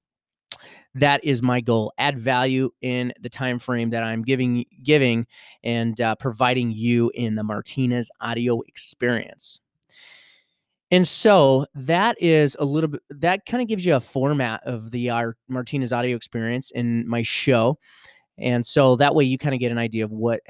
That 0.95 1.23
is 1.23 1.41
my 1.41 1.61
goal. 1.61 1.93
Add 1.97 2.17
value 2.17 2.71
in 2.81 3.13
the 3.21 3.29
time 3.29 3.59
frame 3.59 3.91
that 3.91 4.03
I'm 4.03 4.23
giving, 4.23 4.65
giving, 4.83 5.27
and 5.63 5.99
uh, 6.01 6.15
providing 6.15 6.71
you 6.71 7.11
in 7.13 7.35
the 7.35 7.43
Martinez 7.43 8.09
audio 8.19 8.61
experience. 8.67 9.59
And 10.91 11.07
so 11.07 11.67
that 11.75 12.19
is 12.19 12.57
a 12.59 12.65
little 12.65 12.89
bit. 12.89 13.01
That 13.11 13.45
kind 13.45 13.61
of 13.61 13.67
gives 13.67 13.85
you 13.85 13.95
a 13.95 13.99
format 13.99 14.61
of 14.65 14.89
the 14.89 15.11
our 15.11 15.37
Martinez 15.47 15.93
audio 15.93 16.15
experience 16.15 16.71
in 16.71 17.07
my 17.07 17.21
show, 17.21 17.77
and 18.39 18.65
so 18.65 18.95
that 18.95 19.13
way 19.13 19.23
you 19.23 19.37
kind 19.37 19.53
of 19.53 19.59
get 19.59 19.71
an 19.71 19.77
idea 19.77 20.03
of 20.05 20.11
what, 20.11 20.41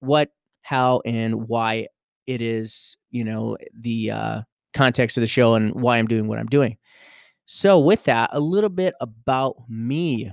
what, 0.00 0.30
how, 0.62 1.00
and 1.04 1.46
why 1.46 1.86
it 2.26 2.42
is, 2.42 2.96
you 3.10 3.24
know, 3.24 3.56
the 3.78 4.10
uh, 4.10 4.42
context 4.72 5.16
of 5.16 5.22
the 5.22 5.26
show 5.26 5.54
and 5.54 5.74
why 5.74 5.98
I'm 5.98 6.06
doing 6.06 6.26
what 6.26 6.38
I'm 6.38 6.46
doing. 6.46 6.76
So, 7.46 7.78
with 7.78 8.04
that, 8.04 8.30
a 8.32 8.40
little 8.40 8.70
bit 8.70 8.94
about 9.00 9.56
me, 9.68 10.32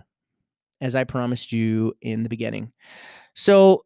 as 0.79 0.95
I 0.95 1.03
promised 1.03 1.51
you 1.51 1.93
in 2.01 2.23
the 2.23 2.29
beginning. 2.29 2.71
So, 3.33 3.85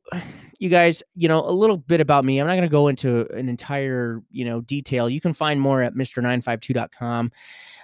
you 0.60 0.70
guys, 0.70 1.04
you 1.16 1.28
know, 1.28 1.44
a 1.44 1.52
little 1.52 1.78
bit 1.78 2.02
about 2.02 2.26
me. 2.26 2.40
I'm 2.40 2.48
not 2.48 2.54
going 2.54 2.64
to 2.64 2.70
go 2.70 2.88
into 2.88 3.28
an 3.36 3.50
entire, 3.50 4.22
you 4.32 4.46
know, 4.46 4.62
detail. 4.62 5.10
You 5.10 5.22
can 5.22 5.34
find 5.34 5.60
more 5.60 5.82
at 5.82 5.94
mr952.com. 5.96 7.32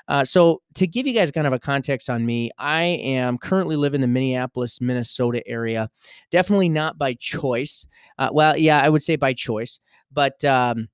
Uh, 0.08 0.26
so, 0.26 0.62
to 0.76 0.88
give 0.88 1.08
you 1.08 1.14
guys 1.14 1.32
kind 1.32 1.48
of 1.48 1.54
a 1.54 1.60
context 1.60 2.10
on 2.10 2.26
me, 2.26 2.52
I 2.58 2.84
am 2.84 3.38
currently 3.38 3.76
living 3.76 3.98
in 3.98 4.02
the 4.02 4.08
Minneapolis, 4.08 4.82
Minnesota 4.82 5.42
area. 5.48 5.90
Definitely 6.30 6.70
not 6.70 6.98
by 6.98 7.14
choice. 7.16 7.86
Uh, 8.20 8.30
well, 8.32 8.58
yeah, 8.58 8.82
I 8.82 8.90
would 8.90 9.04
say 9.04 9.16
by 9.16 9.34
choice. 9.34 9.80
But 10.12 10.44
um, 10.44 10.90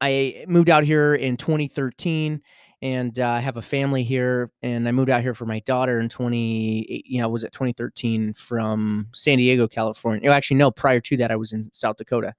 I 0.00 0.44
moved 0.48 0.70
out 0.70 0.84
here 0.84 1.14
in 1.14 1.36
2013 1.36 2.42
and 2.82 3.18
uh, 3.18 3.28
I 3.28 3.40
have 3.40 3.56
a 3.56 3.62
family 3.62 4.02
here 4.02 4.50
and 4.62 4.86
I 4.86 4.92
moved 4.92 5.08
out 5.08 5.22
here 5.22 5.34
for 5.34 5.46
my 5.46 5.60
daughter 5.60 5.98
in 5.98 6.08
20 6.10 7.04
you 7.06 7.20
know 7.20 7.28
was 7.28 7.42
it 7.42 7.52
2013 7.52 8.34
from 8.34 9.08
San 9.14 9.38
Diego 9.38 9.66
California. 9.66 10.28
Oh, 10.28 10.32
actually 10.32 10.58
no, 10.58 10.70
prior 10.70 11.00
to 11.00 11.16
that 11.16 11.30
I 11.30 11.36
was 11.36 11.52
in 11.52 11.72
South 11.72 11.96
Dakota. 11.96 12.34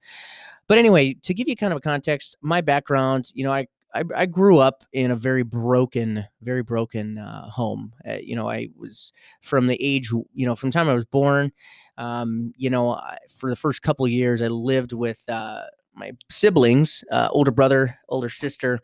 But 0.68 0.78
anyway, 0.78 1.14
to 1.14 1.34
give 1.34 1.48
you 1.48 1.56
kind 1.56 1.72
of 1.72 1.78
a 1.78 1.80
context, 1.80 2.36
my 2.40 2.60
background, 2.60 3.30
you 3.34 3.44
know, 3.44 3.52
I 3.52 3.66
I, 3.94 4.02
I 4.14 4.26
grew 4.26 4.58
up 4.58 4.84
in 4.92 5.10
a 5.10 5.16
very 5.16 5.42
broken, 5.42 6.24
very 6.42 6.62
broken 6.62 7.18
uh, 7.18 7.48
home. 7.48 7.94
Uh, 8.06 8.18
you 8.22 8.36
know, 8.36 8.48
I 8.48 8.68
was 8.76 9.12
from 9.40 9.66
the 9.66 9.82
age, 9.82 10.10
you 10.10 10.46
know, 10.46 10.54
from 10.54 10.70
time 10.70 10.88
I 10.88 10.94
was 10.94 11.06
born. 11.06 11.52
Um, 11.96 12.52
you 12.56 12.70
know, 12.70 12.90
I, 12.92 13.18
for 13.36 13.50
the 13.50 13.56
first 13.56 13.82
couple 13.82 14.06
years, 14.06 14.42
I 14.42 14.48
lived 14.48 14.92
with 14.92 15.22
uh, 15.28 15.62
my 15.98 16.12
siblings, 16.30 17.04
uh, 17.10 17.28
older 17.30 17.50
brother, 17.50 17.94
older 18.08 18.28
sister, 18.28 18.80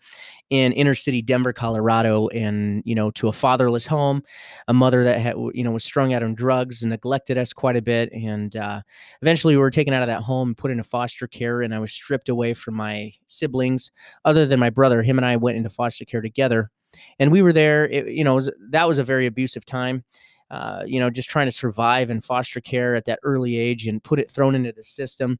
in 0.51 0.73
inner 0.73 0.95
city 0.95 1.23
Denver, 1.23 1.53
Colorado, 1.53 2.29
and 2.29 2.83
you 2.85 2.95
know, 2.95 3.11
to 3.13 3.29
a 3.29 3.33
fatherless 3.33 3.87
home, 3.87 4.23
a 4.69 4.75
mother 4.75 5.05
that 5.05 5.21
had 5.21 5.35
you 5.55 5.65
know 5.65 5.71
was 5.71 5.85
strung 5.85 6.13
out 6.13 6.23
on 6.23 6.35
drugs 6.35 6.83
and 6.83 6.91
neglected 6.91 7.39
us 7.39 7.53
quite 7.53 7.77
a 7.77 7.83
bit, 7.83 8.13
and 8.13 8.57
uh, 8.57 8.81
eventually 9.23 9.55
we 9.55 9.61
were 9.61 9.71
taken 9.71 9.95
out 9.95 10.03
of 10.03 10.09
that 10.09 10.23
home, 10.23 10.55
put 10.55 10.71
into 10.71 10.85
foster 10.85 11.27
care, 11.27 11.63
and 11.63 11.75
I 11.75 11.79
was 11.79 11.93
stripped 11.93 12.29
away 12.29 12.55
from 12.55 12.75
my 12.75 13.13
siblings. 13.27 13.91
Other 14.25 14.47
than 14.47 14.61
my 14.61 14.71
brother, 14.71 15.03
him 15.03 15.19
and 15.19 15.27
I 15.27 15.37
went 15.37 15.57
into 15.57 15.71
foster 15.71 16.05
care 16.05 16.21
together, 16.21 16.71
and 17.19 17.33
we 17.33 17.43
were 17.43 17.53
there. 17.53 17.87
It, 17.87 18.09
you 18.09 18.25
know, 18.25 18.35
was, 18.35 18.51
that 18.71 18.87
was 18.87 18.99
a 18.99 19.05
very 19.05 19.27
abusive 19.27 19.65
time. 19.65 20.05
Uh, 20.51 20.83
you 20.87 21.01
know, 21.01 21.11
just 21.11 21.31
trying 21.31 21.47
to 21.47 21.53
survive 21.53 22.11
in 22.11 22.21
foster 22.21 22.61
care 22.61 22.95
at 22.95 23.07
that 23.07 23.19
early 23.23 23.57
age 23.57 23.87
and 23.87 24.05
put 24.05 24.21
it 24.21 24.31
thrown 24.31 24.55
into 24.55 24.73
the 24.73 24.83
system 24.83 25.39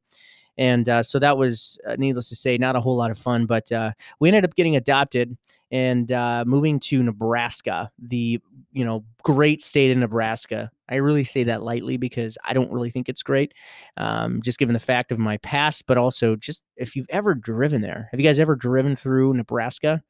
and 0.57 0.87
uh, 0.87 1.03
so 1.03 1.19
that 1.19 1.37
was, 1.37 1.77
uh, 1.87 1.95
needless 1.97 2.29
to 2.29 2.35
say, 2.35 2.57
not 2.57 2.75
a 2.75 2.81
whole 2.81 2.95
lot 2.95 3.11
of 3.11 3.17
fun. 3.17 3.45
But 3.45 3.71
uh, 3.71 3.91
we 4.19 4.29
ended 4.29 4.45
up 4.45 4.55
getting 4.55 4.75
adopted 4.75 5.37
and 5.71 6.11
uh, 6.11 6.43
moving 6.47 6.79
to 6.79 7.03
Nebraska, 7.03 7.91
the 7.99 8.39
you 8.71 8.85
know 8.85 9.03
great 9.23 9.61
state 9.61 9.91
of 9.91 9.97
Nebraska. 9.97 10.71
I 10.87 10.95
really 10.95 11.23
say 11.23 11.43
that 11.45 11.63
lightly 11.63 11.97
because 11.97 12.37
I 12.43 12.53
don't 12.53 12.71
really 12.71 12.91
think 12.91 13.09
it's 13.09 13.23
great, 13.23 13.53
um, 13.97 14.41
just 14.41 14.59
given 14.59 14.73
the 14.73 14.79
fact 14.79 15.11
of 15.11 15.19
my 15.19 15.37
past, 15.37 15.85
but 15.87 15.97
also 15.97 16.35
just 16.35 16.63
if 16.77 16.95
you've 16.95 17.09
ever 17.09 17.33
driven 17.33 17.81
there. 17.81 18.07
Have 18.11 18.19
you 18.19 18.25
guys 18.25 18.39
ever 18.39 18.55
driven 18.55 18.95
through 18.95 19.33
Nebraska? 19.33 20.01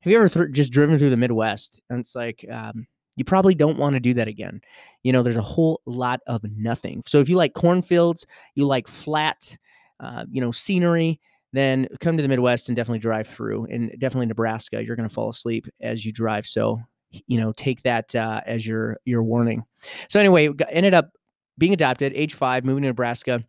Have 0.00 0.10
you 0.10 0.18
ever 0.18 0.28
th- 0.28 0.52
just 0.52 0.72
driven 0.72 0.98
through 0.98 1.10
the 1.10 1.16
Midwest? 1.16 1.80
And 1.90 2.00
it's 2.00 2.14
like. 2.14 2.44
Um, 2.50 2.86
you 3.16 3.24
probably 3.24 3.54
don't 3.54 3.78
want 3.78 3.94
to 3.94 4.00
do 4.00 4.12
that 4.12 4.28
again. 4.28 4.60
You 5.02 5.10
know, 5.10 5.22
there's 5.22 5.38
a 5.38 5.42
whole 5.42 5.80
lot 5.86 6.20
of 6.26 6.44
nothing. 6.54 7.02
So 7.06 7.18
if 7.18 7.30
you 7.30 7.36
like 7.36 7.54
cornfields, 7.54 8.26
you 8.54 8.66
like 8.66 8.86
flat, 8.86 9.56
uh, 10.00 10.24
you 10.30 10.40
know, 10.40 10.50
scenery, 10.50 11.20
then 11.52 11.88
come 12.00 12.16
to 12.16 12.22
the 12.22 12.28
Midwest 12.28 12.68
and 12.68 12.76
definitely 12.76 12.98
drive 12.98 13.26
through. 13.26 13.66
And 13.66 13.90
definitely 13.98 14.26
Nebraska, 14.26 14.84
you're 14.84 14.96
going 14.96 15.08
to 15.08 15.14
fall 15.14 15.30
asleep 15.30 15.66
as 15.80 16.04
you 16.04 16.12
drive. 16.12 16.46
So, 16.46 16.80
you 17.26 17.40
know, 17.40 17.52
take 17.52 17.82
that 17.82 18.14
uh, 18.14 18.40
as 18.46 18.66
your 18.66 18.98
your 19.04 19.22
warning. 19.22 19.64
So 20.08 20.20
anyway, 20.20 20.50
ended 20.68 20.94
up 20.94 21.10
being 21.58 21.72
adopted, 21.72 22.12
age 22.14 22.34
five, 22.34 22.64
moving 22.64 22.82
to 22.82 22.88
Nebraska. 22.88 23.44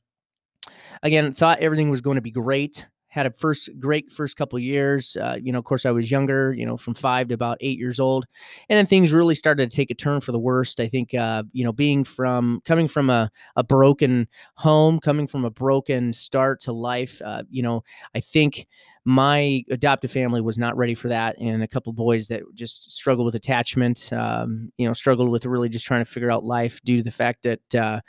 Again, 1.03 1.33
thought 1.33 1.59
everything 1.59 1.89
was 1.89 2.01
going 2.01 2.15
to 2.15 2.21
be 2.21 2.31
great 2.31 2.85
had 3.17 3.25
a 3.25 3.31
first 3.31 3.69
great 3.79 4.11
first 4.11 4.37
couple 4.37 4.59
years. 4.59 5.17
Uh, 5.17 5.37
you 5.41 5.51
know, 5.51 5.57
of 5.57 5.65
course, 5.65 5.85
I 5.85 5.91
was 5.91 6.11
younger, 6.11 6.53
you 6.53 6.65
know, 6.65 6.77
from 6.77 6.93
five 6.93 7.27
to 7.29 7.33
about 7.33 7.57
eight 7.61 7.79
years 7.79 7.99
old, 7.99 8.27
and 8.69 8.77
then 8.77 8.85
things 8.85 9.11
really 9.11 9.33
started 9.35 9.69
to 9.69 9.75
take 9.75 9.89
a 9.89 9.95
turn 9.95 10.21
for 10.21 10.31
the 10.31 10.39
worst. 10.39 10.79
I 10.79 10.87
think, 10.87 11.13
uh, 11.13 11.43
you 11.51 11.63
know, 11.63 11.71
being 11.71 12.03
from 12.03 12.61
coming 12.63 12.87
from 12.87 13.09
a, 13.09 13.31
a 13.55 13.63
broken 13.63 14.27
home, 14.55 14.99
coming 14.99 15.25
from 15.25 15.45
a 15.45 15.49
broken 15.49 16.13
start 16.13 16.61
to 16.61 16.71
life, 16.71 17.19
uh, 17.25 17.41
you 17.49 17.63
know, 17.63 17.83
I 18.13 18.19
think 18.19 18.67
my 19.07 19.63
adoptive 19.71 20.11
family 20.11 20.41
was 20.41 20.57
not 20.57 20.75
ready 20.75 20.93
for 20.93 21.07
that, 21.07 21.37
and 21.39 21.63
a 21.63 21.67
couple 21.67 21.93
boys 21.93 22.27
that 22.27 22.41
just 22.53 22.91
struggled 22.91 23.25
with 23.25 23.35
attachment. 23.35 24.11
Um, 24.11 24.69
you 24.77 24.85
know, 24.85 24.91
struggled 24.91 25.29
with 25.29 25.45
really 25.45 25.69
just 25.69 25.85
trying 25.85 26.03
to 26.03 26.11
figure 26.11 26.29
out 26.29 26.43
life 26.43 26.81
due 26.83 26.97
to 26.97 27.03
the 27.03 27.11
fact 27.11 27.43
that 27.43 27.75
uh, 27.75 28.01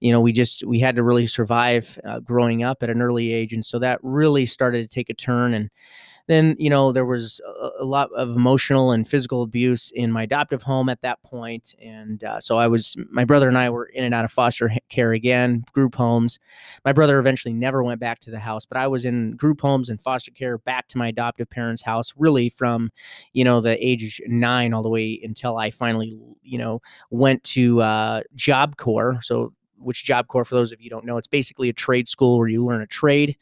you 0.00 0.10
know 0.10 0.20
we 0.20 0.32
just 0.32 0.66
we 0.66 0.80
had 0.80 0.96
to 0.96 1.04
really 1.04 1.28
survive 1.28 2.00
uh, 2.04 2.18
growing 2.18 2.64
up 2.64 2.82
at 2.82 2.90
an 2.90 3.00
early 3.00 3.32
age, 3.32 3.52
and 3.52 3.64
so 3.64 3.78
that 3.78 4.00
really 4.02 4.44
started 4.44 4.82
to 4.82 4.88
take 4.88 5.08
a 5.08 5.14
turn 5.14 5.54
and 5.54 5.70
then 6.26 6.56
you 6.58 6.70
know 6.70 6.92
there 6.92 7.04
was 7.04 7.40
a, 7.46 7.70
a, 7.80 7.84
lot 7.84 8.10
of 8.12 8.30
emotional 8.30 8.92
and 8.92 9.08
physical 9.08 9.42
abuse 9.42 9.90
in 9.94 10.12
my 10.12 10.22
adoptive 10.24 10.62
home 10.62 10.88
at 10.88 11.00
that 11.02 11.22
point 11.22 11.74
and 11.82 12.24
uh, 12.24 12.38
so 12.40 12.58
i 12.58 12.66
was 12.66 12.96
my 13.10 13.24
brother 13.24 13.48
and 13.48 13.58
i 13.58 13.68
were 13.68 13.86
in 13.86 14.04
and 14.04 14.14
out 14.14 14.24
of 14.24 14.30
foster 14.30 14.70
care 14.88 15.12
again 15.12 15.64
group 15.72 15.94
homes. 15.94 16.38
My 16.84 16.92
brother 16.92 17.18
eventually 17.18 17.54
never 17.54 17.82
went 17.82 18.00
back 18.00 18.20
to 18.20 18.30
the 18.30 18.38
house 18.38 18.64
but 18.64 18.76
i 18.76 18.86
was 18.86 19.04
in 19.04 19.32
group 19.36 19.60
homes 19.60 19.88
and 19.88 20.00
foster 20.00 20.30
care 20.30 20.58
back 20.58 20.88
to 20.88 20.98
my 20.98 21.08
adoptive 21.08 21.50
parents 21.50 21.82
house 21.82 22.12
really 22.16 22.48
from 22.48 22.90
you 23.32 23.44
know 23.44 23.60
the 23.60 23.76
age 23.84 24.20
nine 24.26 24.72
all 24.72 24.82
the 24.82 24.88
way 24.88 25.20
until 25.22 25.56
i 25.56 25.70
finally 25.70 26.18
you 26.42 26.58
know 26.58 26.80
went 27.10 27.42
to 27.44 27.80
uh, 27.82 28.22
job 28.34 28.76
corps 28.76 29.18
so 29.22 29.52
which 29.80 30.04
Job 30.04 30.28
Corps, 30.28 30.44
for 30.44 30.54
those 30.54 30.72
of 30.72 30.80
you 30.80 30.90
don't 30.90 31.04
know, 31.04 31.16
it's 31.16 31.26
basically 31.26 31.68
a 31.68 31.72
trade 31.72 32.08
school 32.08 32.38
where 32.38 32.48
you 32.48 32.64
learn 32.64 32.82
a 32.82 32.86
trade. 32.86 33.36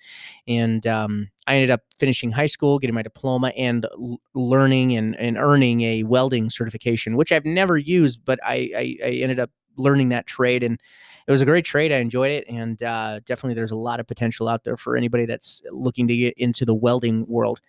And 0.46 0.86
um, 0.86 1.30
I 1.46 1.54
ended 1.54 1.70
up 1.70 1.82
finishing 1.96 2.30
high 2.30 2.46
school, 2.46 2.78
getting 2.78 2.94
my 2.94 3.02
diploma, 3.02 3.48
and 3.48 3.86
l- 3.92 4.20
learning 4.34 4.96
and, 4.96 5.16
and 5.16 5.36
earning 5.36 5.82
a 5.82 6.02
welding 6.04 6.50
certification, 6.50 7.16
which 7.16 7.32
I've 7.32 7.44
never 7.44 7.76
used, 7.76 8.24
but 8.24 8.38
I, 8.44 8.70
I, 8.76 8.96
I, 9.04 9.10
ended 9.22 9.38
up 9.38 9.50
learning 9.76 10.10
that 10.10 10.26
trade. 10.26 10.62
And 10.62 10.80
it 11.26 11.30
was 11.30 11.42
a 11.42 11.46
great 11.46 11.64
trade. 11.64 11.92
I 11.92 11.96
enjoyed 11.96 12.30
it. 12.30 12.46
And 12.48 12.82
uh, 12.82 13.20
definitely 13.26 13.54
there's 13.54 13.70
a 13.70 13.76
lot 13.76 14.00
of 14.00 14.06
potential 14.06 14.48
out 14.48 14.64
there 14.64 14.76
for 14.76 14.96
anybody 14.96 15.26
that's 15.26 15.62
looking 15.70 16.08
to 16.08 16.16
get 16.16 16.34
into 16.38 16.64
the 16.64 16.74
welding 16.74 17.26
world. 17.26 17.60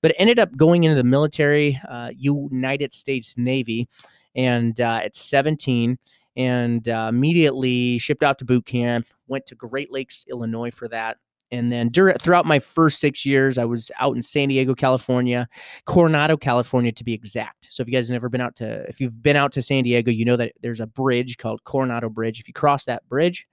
But 0.00 0.14
ended 0.18 0.38
up 0.38 0.56
going 0.56 0.84
into 0.84 0.96
the 0.96 1.04
military, 1.04 1.78
uh, 1.88 2.10
United 2.16 2.94
States 2.94 3.34
Navy. 3.36 3.88
And 4.34 4.80
uh, 4.80 5.00
at 5.04 5.14
17, 5.14 5.98
and 6.36 6.88
uh, 6.88 7.06
immediately 7.08 7.98
shipped 7.98 8.22
out 8.22 8.38
to 8.38 8.44
boot 8.44 8.66
camp. 8.66 9.06
Went 9.26 9.46
to 9.46 9.54
Great 9.54 9.92
Lakes, 9.92 10.24
Illinois 10.28 10.70
for 10.70 10.88
that. 10.88 11.18
And 11.50 11.70
then 11.70 11.90
during, 11.90 12.16
throughout 12.16 12.46
my 12.46 12.58
first 12.58 12.98
six 12.98 13.26
years, 13.26 13.58
I 13.58 13.66
was 13.66 13.90
out 14.00 14.16
in 14.16 14.22
San 14.22 14.48
Diego, 14.48 14.74
California, 14.74 15.46
Coronado, 15.84 16.38
California, 16.38 16.92
to 16.92 17.04
be 17.04 17.12
exact. 17.12 17.68
So 17.70 17.82
if 17.82 17.88
you 17.88 17.92
guys 17.92 18.08
have 18.08 18.14
never 18.14 18.30
been 18.30 18.40
out 18.40 18.56
to, 18.56 18.84
if 18.88 19.00
you've 19.00 19.22
been 19.22 19.36
out 19.36 19.52
to 19.52 19.62
San 19.62 19.84
Diego, 19.84 20.10
you 20.10 20.24
know 20.24 20.36
that 20.36 20.52
there's 20.62 20.80
a 20.80 20.86
bridge 20.86 21.36
called 21.36 21.62
Coronado 21.64 22.08
Bridge. 22.08 22.40
If 22.40 22.48
you 22.48 22.54
cross 22.54 22.86
that 22.86 23.06
bridge, 23.06 23.46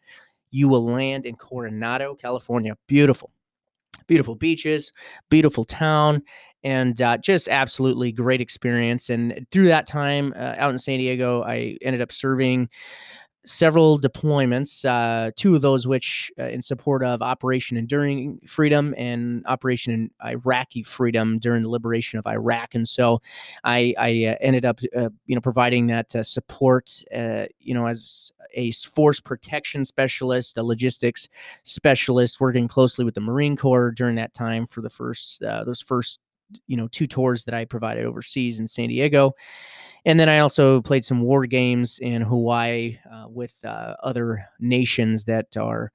you 0.49 0.69
will 0.69 0.85
land 0.85 1.25
in 1.25 1.35
Coronado, 1.35 2.15
California. 2.15 2.77
Beautiful, 2.87 3.31
beautiful 4.07 4.35
beaches, 4.35 4.93
beautiful 5.29 5.65
town 5.65 6.23
and 6.63 7.01
uh, 7.01 7.17
just 7.17 7.47
absolutely 7.47 8.11
great 8.11 8.41
experience. 8.41 9.09
And 9.09 9.45
through 9.51 9.67
that 9.67 9.87
time 9.87 10.33
uh, 10.35 10.55
out 10.57 10.71
in 10.71 10.77
San 10.77 10.99
Diego, 10.99 11.43
I 11.43 11.77
ended 11.81 12.01
up 12.01 12.11
serving 12.11 12.69
several 13.45 13.99
deployments, 13.99 14.85
uh, 14.85 15.31
two 15.35 15.55
of 15.55 15.61
those 15.61 15.87
which 15.87 16.31
uh, 16.37 16.47
in 16.47 16.61
support 16.61 17.03
of 17.03 17.21
Operation 17.21 17.77
Enduring 17.77 18.39
Freedom 18.45 18.93
and 18.97 19.45
Operation 19.47 20.11
Iraqi 20.23 20.83
Freedom 20.83 21.39
during 21.39 21.63
the 21.63 21.69
liberation 21.69 22.19
of 22.19 22.27
Iraq. 22.27 22.75
And 22.75 22.87
so 22.87 23.21
I, 23.63 23.93
I 23.97 24.25
uh, 24.25 24.35
ended 24.41 24.65
up, 24.65 24.79
uh, 24.95 25.09
you 25.25 25.35
know, 25.35 25.41
providing 25.41 25.87
that 25.87 26.15
uh, 26.15 26.23
support, 26.23 27.01
uh, 27.15 27.45
you 27.59 27.73
know, 27.73 27.87
as 27.87 28.31
a 28.53 28.71
force 28.71 29.19
protection 29.19 29.85
specialist, 29.85 30.57
a 30.57 30.63
logistics 30.63 31.27
specialist, 31.63 32.41
working 32.41 32.67
closely 32.67 33.05
with 33.05 33.15
the 33.15 33.21
Marine 33.21 33.55
Corps 33.55 33.91
during 33.91 34.15
that 34.15 34.33
time 34.33 34.67
for 34.67 34.81
the 34.81 34.89
first, 34.89 35.39
those 35.39 35.81
first 35.81 36.19
you 36.67 36.77
know 36.77 36.87
two 36.87 37.07
tours 37.07 37.43
that 37.45 37.53
I 37.53 37.65
provided 37.65 38.05
overseas 38.05 38.59
in 38.59 38.67
San 38.67 38.89
Diego, 38.89 39.33
and 40.05 40.19
then 40.19 40.29
I 40.29 40.39
also 40.39 40.81
played 40.81 41.05
some 41.05 41.21
war 41.21 41.45
games 41.45 41.99
in 41.99 42.21
Hawaii 42.21 42.97
uh, 43.11 43.25
with 43.29 43.53
uh, 43.63 43.95
other 44.03 44.45
nations 44.59 45.25
that 45.25 45.55
are. 45.57 45.91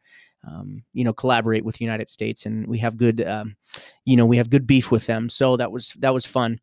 Um, 0.46 0.82
you 0.92 1.04
know, 1.04 1.14
collaborate 1.14 1.64
with 1.64 1.76
the 1.76 1.86
United 1.86 2.10
States, 2.10 2.44
and 2.44 2.66
we 2.66 2.76
have 2.80 2.98
good, 2.98 3.26
um, 3.26 3.56
you 4.04 4.14
know, 4.14 4.26
we 4.26 4.36
have 4.36 4.50
good 4.50 4.66
beef 4.66 4.90
with 4.90 5.06
them. 5.06 5.30
So 5.30 5.56
that 5.56 5.72
was 5.72 5.94
that 6.00 6.12
was 6.12 6.26
fun 6.26 6.60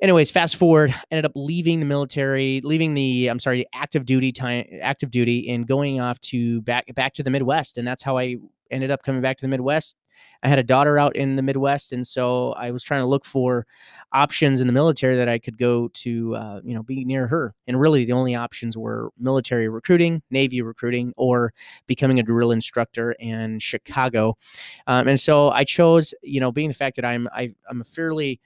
anyways, 0.00 0.30
fast 0.30 0.56
forward, 0.56 0.94
ended 1.10 1.24
up 1.24 1.32
leaving 1.34 1.80
the 1.80 1.86
military, 1.86 2.60
leaving 2.62 2.94
the 2.94 3.28
I'm 3.28 3.38
sorry, 3.38 3.66
active 3.74 4.04
duty 4.04 4.32
time, 4.32 4.66
active 4.82 5.10
duty, 5.10 5.48
and 5.50 5.66
going 5.66 6.00
off 6.00 6.20
to 6.20 6.62
back 6.62 6.92
back 6.94 7.14
to 7.14 7.22
the 7.22 7.30
Midwest, 7.30 7.78
and 7.78 7.86
that's 7.86 8.02
how 8.02 8.18
I 8.18 8.36
ended 8.70 8.90
up 8.90 9.02
coming 9.02 9.22
back 9.22 9.36
to 9.38 9.42
the 9.42 9.48
Midwest. 9.48 9.96
I 10.42 10.48
had 10.48 10.58
a 10.58 10.62
daughter 10.62 10.98
out 10.98 11.14
in 11.16 11.36
the 11.36 11.42
Midwest, 11.42 11.92
and 11.92 12.06
so 12.06 12.52
I 12.52 12.70
was 12.70 12.82
trying 12.82 13.02
to 13.02 13.06
look 13.06 13.24
for 13.24 13.66
options 14.12 14.60
in 14.60 14.66
the 14.66 14.72
military 14.72 15.16
that 15.16 15.28
I 15.28 15.38
could 15.38 15.58
go 15.58 15.88
to, 15.88 16.34
uh, 16.34 16.60
you 16.64 16.74
know, 16.74 16.82
be 16.82 17.04
near 17.04 17.26
her. 17.26 17.54
And 17.66 17.78
really, 17.78 18.04
the 18.04 18.12
only 18.12 18.34
options 18.34 18.76
were 18.76 19.10
military 19.18 19.68
recruiting, 19.68 20.22
Navy 20.30 20.62
recruiting, 20.62 21.12
or 21.16 21.52
becoming 21.86 22.18
a 22.18 22.22
drill 22.22 22.50
instructor 22.50 23.12
in 23.12 23.58
Chicago. 23.58 24.36
Um, 24.86 25.08
and 25.08 25.20
so 25.20 25.50
I 25.50 25.64
chose, 25.64 26.14
you 26.22 26.40
know, 26.40 26.52
being 26.52 26.68
the 26.68 26.74
fact 26.74 26.96
that 26.96 27.04
I'm 27.04 27.28
I, 27.34 27.54
I'm 27.68 27.80
a 27.80 27.84
fairly 27.84 28.40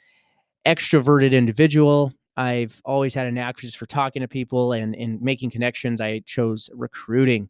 extroverted 0.66 1.32
individual. 1.32 2.12
I've 2.36 2.80
always 2.84 3.14
had 3.14 3.26
a 3.26 3.32
knack 3.32 3.58
just 3.58 3.76
for 3.76 3.86
talking 3.86 4.22
to 4.22 4.28
people 4.28 4.72
and, 4.72 4.94
and 4.94 5.20
making 5.20 5.50
connections. 5.50 6.00
I 6.00 6.20
chose 6.20 6.70
recruiting. 6.72 7.48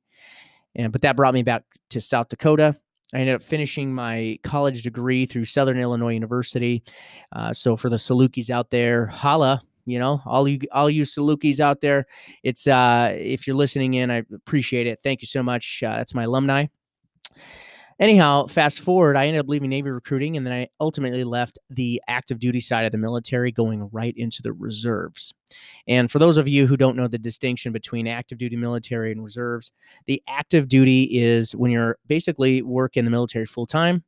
And 0.75 0.93
but 0.93 1.03
that 1.03 1.17
brought 1.17 1.35
me 1.35 1.43
back 1.43 1.65
to 1.91 2.01
South 2.01 2.29
Dakota. 2.29 2.77
I 3.13 3.19
ended 3.19 3.35
up 3.35 3.43
finishing 3.43 3.93
my 3.93 4.39
college 4.45 4.83
degree 4.83 5.27
through 5.27 5.45
Southern 5.45 5.79
Illinois 5.79 6.15
University. 6.15 6.83
Uh, 7.33 7.53
so 7.53 7.77
for 7.77 7.89
the 7.89 7.97
Salukis 7.97 8.51
out 8.51 8.71
there, 8.71 9.07
holla, 9.07 9.61
you 9.85 9.99
know, 9.99 10.23
all 10.25 10.47
you 10.47 10.61
all 10.73 10.89
you 10.89 11.03
Salukis 11.03 11.59
out 11.59 11.81
there. 11.81 12.07
It's 12.45 12.67
uh, 12.67 13.13
if 13.17 13.47
you're 13.47 13.57
listening 13.57 13.95
in, 13.95 14.11
I 14.11 14.23
appreciate 14.33 14.87
it. 14.87 15.01
Thank 15.03 15.23
you 15.23 15.27
so 15.27 15.43
much. 15.43 15.83
Uh, 15.85 15.97
that's 15.97 16.15
my 16.15 16.25
alumni. 16.25 16.67
Anyhow, 18.01 18.47
fast 18.47 18.81
forward, 18.81 19.15
I 19.15 19.27
ended 19.27 19.41
up 19.41 19.49
leaving 19.49 19.69
Navy 19.69 19.91
recruiting 19.91 20.39
and 20.39 20.47
then 20.47 20.55
I 20.55 20.69
ultimately 20.81 21.23
left 21.23 21.59
the 21.69 22.01
active 22.09 22.39
duty 22.39 22.59
side 22.59 22.87
of 22.87 22.93
the 22.93 22.99
military, 22.99 23.53
going 23.53 23.91
right 23.93 24.15
into 24.17 24.41
the 24.41 24.55
reserves. 24.55 25.35
And 25.87 26.11
for 26.11 26.19
those 26.19 26.39
of 26.39 26.49
you 26.49 26.67
who 26.67 26.79
don't 26.79 26.97
know 26.97 27.09
the 27.09 27.19
distinction 27.19 27.73
between 27.73 28.07
active 28.07 28.39
duty 28.39 28.57
military 28.57 29.13
and 29.13 29.23
reserves, 29.23 29.71
the 30.07 30.23
active 30.27 30.67
duty 30.67 31.11
is 31.13 31.55
when 31.55 31.71
you're 31.71 31.99
basically 32.07 32.63
work 32.63 32.97
in 32.97 33.05
the 33.05 33.11
military 33.11 33.45
full 33.45 33.67
time. 33.67 34.03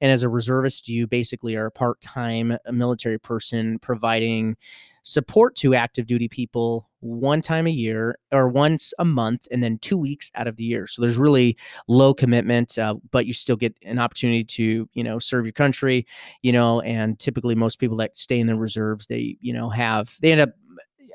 And 0.00 0.12
as 0.12 0.22
a 0.22 0.28
reservist, 0.28 0.86
you 0.88 1.08
basically 1.08 1.56
are 1.56 1.66
a 1.66 1.70
part 1.72 2.00
time 2.00 2.56
military 2.70 3.18
person 3.18 3.80
providing 3.80 4.56
support 5.02 5.56
to 5.56 5.74
active 5.74 6.06
duty 6.06 6.28
people 6.28 6.88
one 7.02 7.40
time 7.40 7.66
a 7.66 7.70
year 7.70 8.16
or 8.30 8.48
once 8.48 8.94
a 8.98 9.04
month 9.04 9.48
and 9.50 9.62
then 9.62 9.76
two 9.78 9.98
weeks 9.98 10.30
out 10.36 10.46
of 10.46 10.56
the 10.56 10.64
year 10.64 10.86
so 10.86 11.02
there's 11.02 11.16
really 11.16 11.56
low 11.88 12.14
commitment 12.14 12.78
uh, 12.78 12.94
but 13.10 13.26
you 13.26 13.34
still 13.34 13.56
get 13.56 13.74
an 13.82 13.98
opportunity 13.98 14.44
to 14.44 14.88
you 14.94 15.02
know 15.02 15.18
serve 15.18 15.44
your 15.44 15.52
country 15.52 16.06
you 16.42 16.52
know 16.52 16.80
and 16.82 17.18
typically 17.18 17.56
most 17.56 17.80
people 17.80 17.96
that 17.96 18.16
stay 18.16 18.38
in 18.38 18.46
the 18.46 18.56
reserves 18.56 19.06
they 19.08 19.36
you 19.40 19.52
know 19.52 19.68
have 19.68 20.16
they 20.20 20.30
end 20.30 20.40
up 20.40 20.50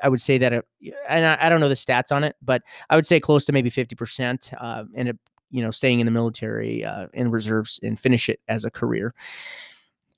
I 0.04 0.10
would 0.10 0.22
say 0.22 0.38
that, 0.38 0.54
uh, 0.54 0.62
and 1.10 1.26
I, 1.26 1.38
I, 1.42 1.50
don't 1.50 1.60
know 1.60 1.70
the 1.70 1.76
stats 1.76 2.12
on 2.12 2.24
it, 2.24 2.36
but 2.42 2.62
I 2.90 2.96
would 2.96 3.08
say 3.08 3.20
close 3.20 3.46
to 3.46 3.52
maybe 3.52 3.72
50% 3.72 4.54
uh, 4.60 4.84
end 4.96 5.10
up, 5.10 5.16
you 5.50 5.64
know, 5.64 5.72
staying 5.72 6.00
in 6.00 6.06
the 6.06 6.12
military 6.12 6.86
uh, 6.86 7.08
in 7.14 7.32
reserves 7.32 7.80
and 7.82 8.00
finish 8.00 8.30
it 8.30 8.40
as 8.48 8.66
a 8.66 8.70
career. 8.70 9.14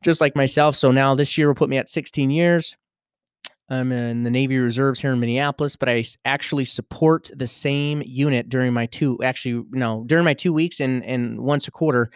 Just 0.04 0.22
like 0.22 0.36
myself. 0.36 0.76
So 0.76 0.92
now 0.92 1.16
this 1.16 1.38
year 1.38 1.48
will 1.48 1.56
put 1.56 1.70
me 1.70 1.78
at 1.78 1.90
16 1.90 2.30
years. 2.30 2.76
I'm 3.70 3.92
in 3.92 4.24
the 4.24 4.32
Navy 4.32 4.58
Reserves 4.58 5.00
here 5.00 5.14
in 5.14 5.20
Minneapolis, 5.20 5.76
but 5.76 5.90
I 5.90 6.04
actually 6.26 6.66
support 6.66 7.30
the 7.36 7.46
same 7.46 8.02
unit 8.04 8.50
during 8.50 8.74
my 8.74 8.88
two, 8.88 9.20
actually, 9.24 9.64
no, 9.72 10.04
during 10.08 10.26
my 10.26 10.34
two 10.34 10.52
weeks 10.52 10.80
and, 10.80 11.06
and 11.06 11.40
once 11.40 11.68
a 11.68 11.72
quarter, 11.72 12.10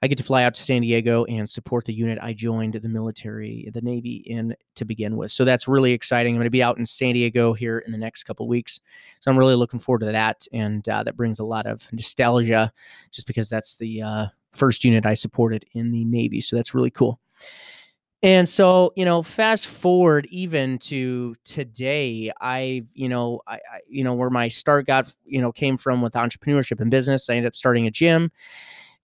I 0.00 0.08
get 0.08 0.16
to 0.18 0.24
fly 0.24 0.44
out 0.44 0.54
to 0.54 0.64
San 0.64 0.80
Diego 0.82 1.24
and 1.24 1.48
support 1.48 1.84
the 1.84 1.92
unit 1.92 2.18
I 2.22 2.32
joined 2.32 2.74
the 2.74 2.88
military, 2.88 3.68
the 3.74 3.82
Navy 3.82 4.22
in 4.26 4.56
to 4.76 4.84
begin 4.84 5.16
with. 5.16 5.32
So 5.32 5.44
that's 5.44 5.68
really 5.68 5.92
exciting. 5.92 6.34
I'm 6.34 6.38
going 6.38 6.46
to 6.46 6.50
be 6.50 6.62
out 6.62 6.78
in 6.78 6.86
San 6.86 7.12
Diego 7.12 7.52
here 7.52 7.80
in 7.80 7.92
the 7.92 7.98
next 7.98 8.24
couple 8.24 8.48
weeks. 8.48 8.80
So 9.20 9.30
I'm 9.30 9.38
really 9.38 9.54
looking 9.54 9.80
forward 9.80 10.00
to 10.00 10.12
that. 10.12 10.46
And 10.52 10.86
uh, 10.88 11.02
that 11.02 11.16
brings 11.16 11.38
a 11.38 11.44
lot 11.44 11.66
of 11.66 11.86
nostalgia 11.92 12.72
just 13.10 13.26
because 13.26 13.50
that's 13.50 13.74
the 13.74 14.02
uh, 14.02 14.26
first 14.52 14.84
unit 14.84 15.04
I 15.04 15.14
supported 15.14 15.66
in 15.72 15.92
the 15.92 16.04
Navy. 16.04 16.40
So 16.40 16.56
that's 16.56 16.74
really 16.74 16.90
cool. 16.90 17.20
And 18.26 18.48
so, 18.48 18.92
you 18.96 19.04
know, 19.04 19.22
fast 19.22 19.68
forward 19.68 20.26
even 20.32 20.78
to 20.80 21.36
today, 21.44 22.32
I, 22.40 22.82
you 22.92 23.08
know, 23.08 23.40
I, 23.46 23.54
I, 23.54 23.80
you 23.88 24.02
know, 24.02 24.14
where 24.14 24.30
my 24.30 24.48
start 24.48 24.84
got, 24.84 25.14
you 25.24 25.40
know, 25.40 25.52
came 25.52 25.76
from 25.76 26.02
with 26.02 26.14
entrepreneurship 26.14 26.80
and 26.80 26.90
business. 26.90 27.30
I 27.30 27.34
ended 27.34 27.46
up 27.46 27.54
starting 27.54 27.86
a 27.86 27.90
gym, 27.92 28.32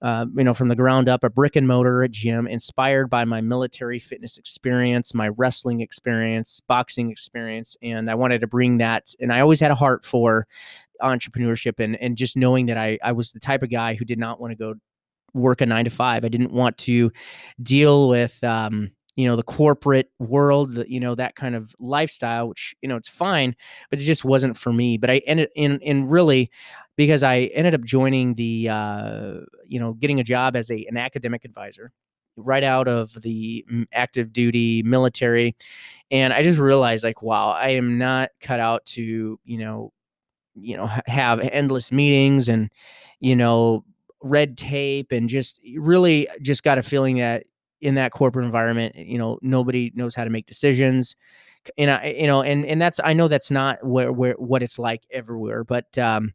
uh, 0.03 0.27
you 0.37 0.43
know, 0.43 0.55
from 0.55 0.67
the 0.67 0.75
ground 0.75 1.09
up, 1.09 1.23
a 1.23 1.31
brick 1.31 1.55
and 1.55 1.69
mortar 1.69 2.05
gym, 2.09 2.49
inspired 2.49 3.11
by 3.11 3.25
my 3.25 3.41
military 3.41 4.01
fitness 4.01 4.39
experience, 4.39 5.15
my 5.15 5.29
wrestling 5.29 5.83
experience, 5.83 6.61
boxing 6.67 7.09
experience, 7.13 7.77
and 7.81 8.11
I 8.11 8.17
wanted 8.17 8.41
to 8.41 8.49
bring 8.49 8.79
that. 8.79 9.15
And 9.21 9.33
I 9.33 9.39
always 9.39 9.61
had 9.61 9.71
a 9.71 9.77
heart 9.77 10.05
for 10.05 10.49
entrepreneurship 11.01 11.79
and 11.79 11.95
and 12.03 12.17
just 12.17 12.37
knowing 12.37 12.67
that 12.67 12.77
I 12.77 12.99
I 13.05 13.13
was 13.13 13.31
the 13.31 13.39
type 13.39 13.63
of 13.63 13.71
guy 13.71 13.95
who 13.95 14.05
did 14.05 14.19
not 14.19 14.41
want 14.41 14.51
to 14.51 14.57
go 14.57 14.75
work 15.33 15.61
a 15.61 15.67
nine 15.67 15.85
to 15.85 15.91
five. 15.91 16.25
I 16.25 16.29
didn't 16.29 16.53
want 16.53 16.77
to 16.79 17.11
deal 17.63 18.09
with, 18.09 18.43
um, 18.45 18.91
you 19.17 19.27
know, 19.27 19.37
the 19.37 19.43
corporate 19.43 20.11
world, 20.19 20.85
you 20.89 21.01
know, 21.01 21.15
that 21.15 21.35
kind 21.37 21.55
of 21.55 21.75
lifestyle, 21.79 22.49
which, 22.49 22.75
you 22.81 22.89
know, 22.89 22.97
it's 22.97 23.09
fine, 23.09 23.55
but 23.91 23.99
it 23.99 24.03
just 24.05 24.25
wasn't 24.25 24.57
for 24.57 24.73
me. 24.73 24.97
But 24.97 25.11
I 25.11 25.19
ended 25.27 25.51
in, 25.55 25.79
in 25.81 26.09
really, 26.09 26.51
because 26.97 27.23
I 27.23 27.51
ended 27.55 27.75
up 27.75 27.83
joining 27.83 28.35
the, 28.35 28.69
uh, 28.69 29.35
you 29.67 29.79
know, 29.79 29.95
getting 29.95 30.21
a 30.21 30.25
job 30.25 30.57
as 30.57 30.71
a, 30.71 30.87
an 30.89 30.97
academic 30.97 31.45
advisor 31.45 31.93
right 32.37 32.65
out 32.65 32.89
of 32.89 33.13
the 33.21 33.65
active 33.93 34.33
duty 34.33 34.83
military. 34.83 35.55
And 36.11 36.33
I 36.33 36.43
just 36.43 36.59
realized 36.59 37.05
like, 37.05 37.23
wow, 37.23 37.49
I 37.51 37.71
am 37.71 37.99
not 37.99 38.31
cut 38.41 38.61
out 38.61 38.85
to, 38.87 39.39
you 39.45 39.59
know, 39.59 39.93
you 40.55 40.77
know, 40.77 40.87
have 41.07 41.41
endless 41.41 41.93
meetings 41.93 42.49
and, 42.49 42.71
you 43.21 43.37
know, 43.37 43.85
red 44.23 44.57
tape 44.57 45.13
and 45.13 45.29
just 45.29 45.61
really 45.77 46.29
just 46.41 46.63
got 46.63 46.79
a 46.79 46.83
feeling 46.83 47.19
that 47.19 47.45
in 47.83 47.97
that 47.97 48.13
corporate 48.13 48.47
environment, 48.47 48.95
you 48.97 49.19
know, 49.19 49.39
nobody 49.43 49.93
knows 49.95 50.15
how 50.15 50.25
to 50.25 50.31
make 50.31 50.47
decisions. 50.47 51.17
And 51.77 51.91
I, 51.91 52.17
you 52.19 52.27
know, 52.27 52.43
and 52.43 52.65
and 52.65 52.81
that's 52.81 52.99
I 53.05 53.13
know 53.13 53.29
that's 53.29 53.51
not 53.51 53.85
where 53.85 54.13
where 54.13 54.35
what 54.35 54.63
it's 54.63 54.79
like 54.79 55.03
everywhere, 55.13 55.63
but 55.65 55.97
um, 55.99 56.33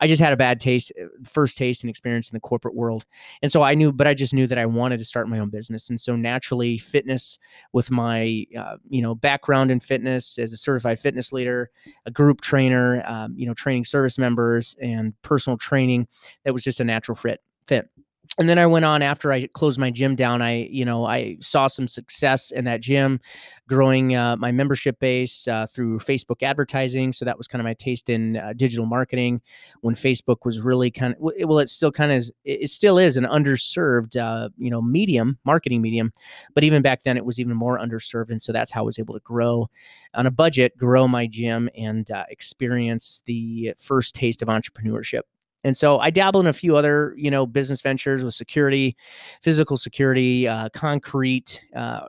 I 0.00 0.06
just 0.06 0.20
had 0.20 0.32
a 0.32 0.36
bad 0.36 0.58
taste, 0.60 0.92
uh, 1.00 1.06
first 1.24 1.56
taste 1.56 1.82
and 1.82 1.90
experience 1.90 2.30
in 2.30 2.36
the 2.36 2.40
corporate 2.40 2.74
world. 2.74 3.04
And 3.42 3.52
so 3.52 3.62
I 3.62 3.74
knew, 3.74 3.92
but 3.92 4.06
I 4.06 4.14
just 4.14 4.34
knew 4.34 4.46
that 4.46 4.58
I 4.58 4.66
wanted 4.66 4.98
to 4.98 5.04
start 5.04 5.28
my 5.28 5.38
own 5.38 5.50
business. 5.50 5.90
And 5.90 6.00
so 6.00 6.16
naturally, 6.16 6.78
fitness 6.78 7.38
with 7.72 7.90
my, 7.90 8.44
uh, 8.58 8.76
you 8.88 9.02
know, 9.02 9.14
background 9.14 9.70
in 9.70 9.80
fitness 9.80 10.38
as 10.38 10.52
a 10.52 10.56
certified 10.56 10.98
fitness 10.98 11.32
leader, 11.32 11.70
a 12.06 12.10
group 12.10 12.40
trainer, 12.40 13.02
um, 13.06 13.34
you 13.36 13.46
know, 13.46 13.54
training 13.54 13.84
service 13.84 14.18
members 14.18 14.76
and 14.80 15.14
personal 15.22 15.56
training, 15.56 16.08
that 16.44 16.52
was 16.52 16.64
just 16.64 16.80
a 16.80 16.84
natural 16.84 17.16
fit. 17.16 17.40
fit 17.66 17.88
and 18.38 18.48
then 18.48 18.58
I 18.58 18.66
went 18.66 18.84
on 18.84 19.02
after 19.02 19.32
I 19.32 19.48
closed 19.48 19.78
my 19.78 19.90
gym 19.90 20.14
down. 20.14 20.40
I, 20.40 20.68
you 20.70 20.84
know, 20.84 21.04
I 21.04 21.36
saw 21.40 21.66
some 21.66 21.88
success 21.88 22.52
in 22.52 22.64
that 22.64 22.80
gym, 22.80 23.20
growing 23.68 24.14
uh, 24.14 24.36
my 24.36 24.52
membership 24.52 25.00
base 25.00 25.48
uh, 25.48 25.66
through 25.66 25.98
Facebook 25.98 26.42
advertising. 26.42 27.12
So 27.12 27.24
that 27.24 27.36
was 27.36 27.48
kind 27.48 27.60
of 27.60 27.64
my 27.64 27.74
taste 27.74 28.08
in 28.08 28.36
uh, 28.36 28.52
digital 28.54 28.86
marketing 28.86 29.42
when 29.80 29.94
Facebook 29.94 30.44
was 30.44 30.60
really 30.60 30.90
kind 30.90 31.14
of 31.14 31.18
well, 31.20 31.58
it 31.58 31.68
still 31.68 31.90
kind 31.90 32.12
of 32.12 32.18
is, 32.18 32.32
it 32.44 32.70
still 32.70 32.98
is 32.98 33.16
an 33.16 33.24
underserved, 33.24 34.16
uh, 34.16 34.48
you 34.56 34.70
know, 34.70 34.80
medium, 34.80 35.38
marketing 35.44 35.82
medium. 35.82 36.12
But 36.54 36.62
even 36.62 36.82
back 36.82 37.02
then, 37.02 37.16
it 37.16 37.24
was 37.24 37.40
even 37.40 37.56
more 37.56 37.78
underserved, 37.78 38.30
and 38.30 38.40
so 38.40 38.52
that's 38.52 38.70
how 38.70 38.82
I 38.82 38.84
was 38.84 38.98
able 38.98 39.14
to 39.14 39.20
grow 39.20 39.68
on 40.14 40.26
a 40.26 40.30
budget, 40.30 40.76
grow 40.78 41.08
my 41.08 41.26
gym, 41.26 41.68
and 41.76 42.10
uh, 42.10 42.24
experience 42.30 43.22
the 43.26 43.74
first 43.76 44.14
taste 44.14 44.40
of 44.40 44.48
entrepreneurship. 44.48 45.22
And 45.62 45.76
so 45.76 45.98
I 45.98 46.10
dabble 46.10 46.40
in 46.40 46.46
a 46.46 46.52
few 46.52 46.76
other, 46.76 47.14
you 47.16 47.30
know, 47.30 47.46
business 47.46 47.82
ventures 47.82 48.24
with 48.24 48.34
security, 48.34 48.96
physical 49.42 49.76
security, 49.76 50.48
uh, 50.48 50.70
concrete, 50.70 51.62
uh. 51.76 52.08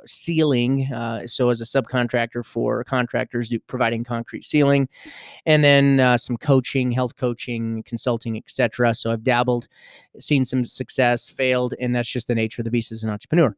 Uh, 0.93 1.27
so 1.27 1.49
as 1.49 1.59
a 1.59 1.65
subcontractor 1.65 2.45
for 2.45 2.83
contractors 2.85 3.49
do, 3.49 3.59
providing 3.59 4.03
concrete 4.03 4.45
sealing, 4.45 4.87
and 5.45 5.63
then 5.63 5.99
uh, 5.99 6.17
some 6.17 6.37
coaching, 6.37 6.91
health 6.91 7.17
coaching, 7.17 7.83
consulting, 7.83 8.37
etc. 8.37 8.93
So 8.95 9.11
I've 9.11 9.23
dabbled, 9.23 9.67
seen 10.19 10.45
some 10.45 10.63
success, 10.63 11.29
failed, 11.29 11.73
and 11.79 11.95
that's 11.95 12.09
just 12.09 12.27
the 12.27 12.35
nature 12.35 12.61
of 12.61 12.65
the 12.65 12.71
beast 12.71 12.91
as 12.91 13.03
an 13.03 13.09
entrepreneur. 13.09 13.55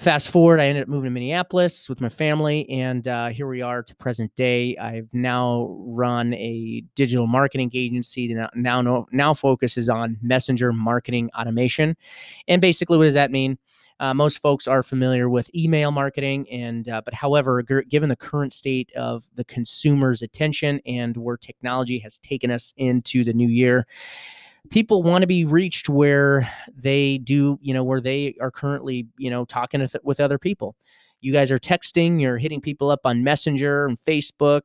Fast 0.00 0.30
forward, 0.30 0.60
I 0.60 0.64
ended 0.64 0.84
up 0.84 0.88
moving 0.88 1.08
to 1.08 1.10
Minneapolis 1.10 1.86
with 1.86 2.00
my 2.00 2.08
family, 2.08 2.66
and 2.70 3.06
uh, 3.06 3.28
here 3.28 3.46
we 3.46 3.60
are 3.60 3.82
to 3.82 3.94
present 3.96 4.34
day. 4.34 4.74
I've 4.78 5.10
now 5.12 5.76
run 5.78 6.32
a 6.32 6.82
digital 6.94 7.26
marketing 7.26 7.70
agency 7.74 8.32
that 8.32 8.56
now 8.56 8.80
now, 8.80 9.06
now 9.12 9.34
focuses 9.34 9.90
on 9.90 10.16
messenger 10.22 10.72
marketing 10.72 11.28
automation. 11.38 11.98
And 12.48 12.62
basically, 12.62 12.96
what 12.96 13.04
does 13.04 13.12
that 13.12 13.30
mean? 13.30 13.58
Uh, 14.00 14.14
most 14.14 14.40
folks 14.40 14.66
are 14.66 14.82
familiar 14.82 15.28
with 15.28 15.54
email 15.54 15.90
marketing, 15.90 16.48
and 16.50 16.88
uh, 16.88 17.02
but 17.04 17.12
however, 17.12 17.62
g- 17.62 17.86
given 17.86 18.08
the 18.08 18.16
current 18.16 18.54
state 18.54 18.90
of 18.96 19.24
the 19.34 19.44
consumer's 19.44 20.22
attention 20.22 20.80
and 20.86 21.14
where 21.18 21.36
technology 21.36 21.98
has 21.98 22.18
taken 22.20 22.50
us 22.50 22.72
into 22.78 23.22
the 23.22 23.34
new 23.34 23.48
year, 23.48 23.86
people 24.70 25.02
want 25.02 25.22
to 25.22 25.26
be 25.26 25.44
reached 25.44 25.88
where 25.88 26.48
they 26.76 27.18
do, 27.18 27.58
you 27.62 27.72
know, 27.72 27.82
where 27.82 28.00
they 28.00 28.34
are 28.40 28.50
currently, 28.50 29.06
you 29.18 29.30
know, 29.30 29.44
talking 29.44 29.86
with 30.02 30.20
other 30.20 30.38
people. 30.38 30.76
You 31.20 31.32
guys 31.32 31.50
are 31.50 31.58
texting, 31.58 32.20
you're 32.20 32.38
hitting 32.38 32.60
people 32.60 32.90
up 32.90 33.00
on 33.04 33.24
Messenger 33.24 33.86
and 33.86 33.98
Facebook 34.02 34.62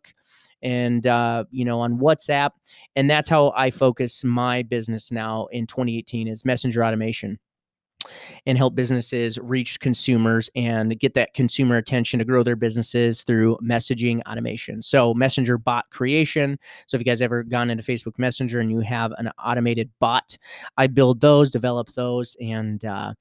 and 0.61 1.05
uh, 1.05 1.45
you 1.51 1.63
know 1.63 1.79
on 1.79 1.99
whatsapp 1.99 2.51
and 2.95 3.09
that's 3.09 3.29
how 3.29 3.53
i 3.55 3.69
focus 3.69 4.23
my 4.23 4.63
business 4.63 5.11
now 5.11 5.45
in 5.51 5.67
2018 5.67 6.27
is 6.27 6.43
messenger 6.43 6.83
automation 6.83 7.37
and 8.45 8.57
help 8.57 8.75
businesses 8.75 9.39
reach 9.39 9.79
consumers 9.79 10.49
and 10.55 10.99
get 10.99 11.13
that 11.15 11.33
consumer 11.33 11.77
attention 11.77 12.19
to 12.19 12.25
grow 12.25 12.43
their 12.43 12.55
businesses 12.55 13.23
through 13.23 13.57
messaging 13.63 14.21
automation. 14.27 14.81
So, 14.81 15.13
messenger 15.13 15.57
bot 15.57 15.89
creation. 15.89 16.59
So, 16.87 16.95
if 16.95 17.01
you 17.01 17.05
guys 17.05 17.21
ever 17.21 17.43
gone 17.43 17.69
into 17.69 17.83
Facebook 17.83 18.17
Messenger 18.17 18.59
and 18.59 18.71
you 18.71 18.79
have 18.81 19.11
an 19.17 19.31
automated 19.43 19.89
bot, 19.99 20.37
I 20.77 20.87
build 20.87 21.21
those, 21.21 21.49
develop 21.49 21.91
those, 21.93 22.35
and 22.39 22.83
uh, 22.85 23.13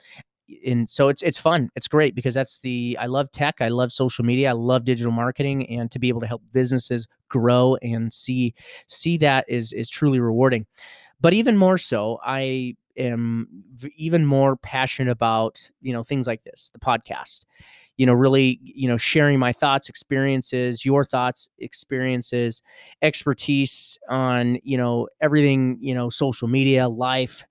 and 0.67 0.89
so 0.89 1.09
it's 1.09 1.23
it's 1.23 1.39
fun. 1.39 1.71
It's 1.75 1.89
great 1.89 2.15
because 2.15 2.35
that's 2.35 2.61
the 2.61 2.97
I 3.01 3.07
love 3.07 3.31
tech, 3.31 3.57
I 3.61 3.69
love 3.69 3.93
social 3.93 4.25
media, 4.25 4.51
I 4.51 4.53
love 4.53 4.85
digital 4.85 5.13
marketing, 5.13 5.69
and 5.71 5.91
to 5.91 5.99
be 5.99 6.09
able 6.09 6.21
to 6.21 6.27
help 6.27 6.43
businesses 6.53 7.07
grow 7.29 7.77
and 7.83 8.13
see 8.13 8.55
see 8.87 9.17
that 9.19 9.45
is 9.49 9.73
is 9.73 9.89
truly 9.89 10.21
rewarding. 10.21 10.67
But 11.21 11.33
even 11.33 11.57
more 11.57 11.79
so, 11.79 12.21
I 12.23 12.77
am 12.97 13.49
even 13.97 14.25
more 14.27 14.57
passionate 14.57 15.11
about 15.11 15.71
you 15.81 15.93
know 15.93 16.03
things 16.03 16.27
like 16.27 16.43
this 16.43 16.71
the 16.73 16.79
podcast. 16.79 17.45
You 17.97 18.07
know 18.07 18.13
really 18.13 18.59
you 18.63 18.89
know 18.89 18.97
sharing 18.97 19.39
my 19.39 19.53
thoughts 19.53 19.89
experiences 19.89 20.85
your 20.85 21.05
thoughts 21.05 21.49
experiences 21.59 22.61
expertise 23.03 23.99
on 24.09 24.59
you 24.65 24.77
know 24.77 25.09
everything 25.21 25.79
you 25.81 25.95
know 25.95 26.11
social 26.11 26.49
media 26.49 26.89
life 26.89 27.45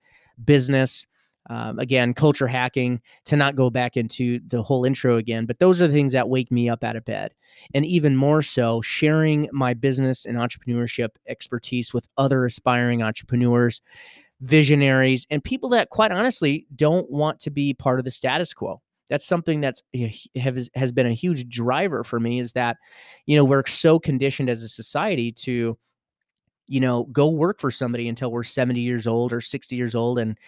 business 0.44 1.06
um, 1.48 1.78
again 1.78 2.12
culture 2.12 2.46
hacking 2.46 3.00
to 3.24 3.36
not 3.36 3.56
go 3.56 3.70
back 3.70 3.96
into 3.96 4.38
the 4.48 4.62
whole 4.62 4.84
intro 4.84 5.16
again 5.16 5.46
but 5.46 5.58
those 5.60 5.80
are 5.80 5.86
the 5.86 5.92
things 5.94 6.12
that 6.12 6.28
wake 6.28 6.50
me 6.50 6.68
up 6.68 6.84
out 6.84 6.96
of 6.96 7.04
bed. 7.04 7.32
And 7.74 7.84
even 7.86 8.16
more 8.16 8.42
so 8.42 8.80
sharing 8.82 9.48
my 9.52 9.74
business 9.74 10.26
and 10.26 10.36
entrepreneurship 10.36 11.10
expertise 11.28 11.94
with 11.94 12.08
other 12.18 12.44
aspiring 12.44 13.02
entrepreneurs 13.02 13.80
visionaries, 14.40 15.26
and 15.30 15.42
people 15.42 15.68
that, 15.70 15.90
quite 15.90 16.12
honestly, 16.12 16.66
don't 16.74 17.10
want 17.10 17.40
to 17.40 17.50
be 17.50 17.74
part 17.74 17.98
of 17.98 18.04
the 18.04 18.10
status 18.10 18.52
quo. 18.52 18.80
That's 19.10 19.26
something 19.26 19.60
that's 19.60 19.82
has 20.36 20.70
has 20.74 20.92
been 20.92 21.06
a 21.06 21.12
huge 21.12 21.48
driver 21.48 22.04
for 22.04 22.18
me. 22.18 22.40
Is 22.40 22.52
that, 22.52 22.76
you 23.26 23.36
know, 23.36 23.44
we're 23.44 23.66
so 23.66 23.98
conditioned 23.98 24.48
as 24.48 24.62
a 24.62 24.68
society 24.68 25.30
to, 25.32 25.76
you 26.66 26.80
know, 26.80 27.04
go 27.12 27.28
work 27.28 27.60
for 27.60 27.70
somebody 27.70 28.08
until 28.08 28.30
we're 28.30 28.44
70 28.44 28.80
years 28.80 29.06
old 29.06 29.32
or 29.32 29.42
60 29.42 29.76
years 29.76 29.94
old, 29.94 30.18
and 30.18 30.38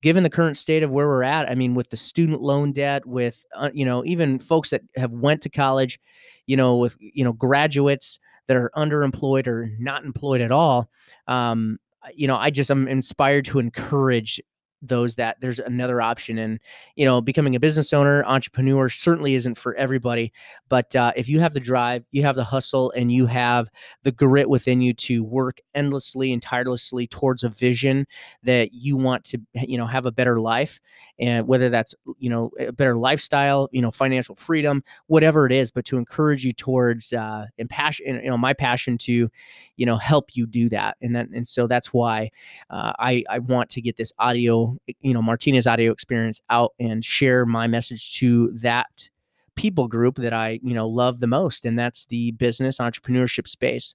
given 0.00 0.22
the 0.22 0.30
current 0.30 0.56
state 0.56 0.82
of 0.82 0.90
where 0.90 1.08
we're 1.08 1.22
at, 1.24 1.50
I 1.50 1.54
mean, 1.54 1.74
with 1.74 1.90
the 1.90 1.96
student 1.96 2.40
loan 2.40 2.72
debt, 2.72 3.04
with 3.04 3.44
uh, 3.56 3.70
you 3.74 3.84
know, 3.84 4.04
even 4.04 4.38
folks 4.38 4.70
that 4.70 4.82
have 4.96 5.10
went 5.10 5.42
to 5.42 5.48
college, 5.48 5.98
you 6.46 6.56
know, 6.56 6.76
with 6.76 6.96
you 7.00 7.24
know, 7.24 7.32
graduates 7.32 8.20
that 8.46 8.56
are 8.56 8.70
underemployed 8.76 9.46
or 9.46 9.72
not 9.78 10.04
employed 10.04 10.40
at 10.40 10.52
all, 10.52 10.88
um, 11.26 11.78
you 12.14 12.26
know, 12.26 12.36
I 12.36 12.50
just 12.50 12.70
am 12.70 12.88
inspired 12.88 13.44
to 13.46 13.58
encourage 13.58 14.40
those 14.86 15.14
that 15.16 15.40
there's 15.40 15.58
another 15.58 16.00
option 16.00 16.38
and 16.38 16.60
you 16.96 17.04
know 17.04 17.20
becoming 17.20 17.56
a 17.56 17.60
business 17.60 17.92
owner 17.92 18.24
entrepreneur 18.24 18.88
certainly 18.88 19.34
isn't 19.34 19.56
for 19.56 19.74
everybody 19.74 20.32
but 20.68 20.94
uh, 20.96 21.12
if 21.16 21.28
you 21.28 21.40
have 21.40 21.54
the 21.54 21.60
drive 21.60 22.04
you 22.10 22.22
have 22.22 22.36
the 22.36 22.44
hustle 22.44 22.90
and 22.92 23.12
you 23.12 23.26
have 23.26 23.68
the 24.02 24.12
grit 24.12 24.48
within 24.48 24.80
you 24.80 24.92
to 24.92 25.24
work 25.24 25.60
endlessly 25.74 26.32
and 26.32 26.42
tirelessly 26.42 27.06
towards 27.06 27.42
a 27.42 27.48
vision 27.48 28.06
that 28.42 28.72
you 28.72 28.96
want 28.96 29.24
to 29.24 29.38
you 29.54 29.78
know 29.78 29.86
have 29.86 30.06
a 30.06 30.12
better 30.12 30.38
life 30.38 30.80
and 31.18 31.46
whether 31.46 31.68
that's 31.68 31.94
you 32.18 32.28
know 32.28 32.50
a 32.58 32.72
better 32.72 32.96
lifestyle 32.96 33.68
you 33.72 33.80
know 33.80 33.90
financial 33.90 34.34
freedom 34.34 34.82
whatever 35.06 35.46
it 35.46 35.52
is 35.52 35.70
but 35.70 35.84
to 35.84 35.96
encourage 35.96 36.44
you 36.44 36.52
towards 36.52 37.12
uh 37.12 37.46
and 37.58 37.70
passion 37.70 38.20
you 38.22 38.30
know 38.30 38.38
my 38.38 38.52
passion 38.52 38.98
to 38.98 39.30
you 39.76 39.86
know 39.86 39.96
help 39.96 40.36
you 40.36 40.46
do 40.46 40.68
that 40.68 40.96
and 41.00 41.14
then 41.14 41.30
and 41.34 41.46
so 41.46 41.66
that's 41.66 41.92
why 41.92 42.30
uh, 42.70 42.92
i 42.98 43.22
i 43.30 43.38
want 43.38 43.68
to 43.70 43.80
get 43.80 43.96
this 43.96 44.12
audio 44.18 44.73
you 45.00 45.14
know 45.14 45.22
martinez 45.22 45.66
audio 45.66 45.92
experience 45.92 46.40
out 46.50 46.72
and 46.78 47.04
share 47.04 47.46
my 47.46 47.66
message 47.66 48.14
to 48.16 48.50
that 48.54 49.08
people 49.56 49.86
group 49.86 50.16
that 50.16 50.32
I, 50.32 50.58
you 50.62 50.74
know, 50.74 50.88
love 50.88 51.20
the 51.20 51.26
most, 51.26 51.64
and 51.64 51.78
that's 51.78 52.06
the 52.06 52.32
business 52.32 52.78
entrepreneurship 52.78 53.46
space. 53.46 53.94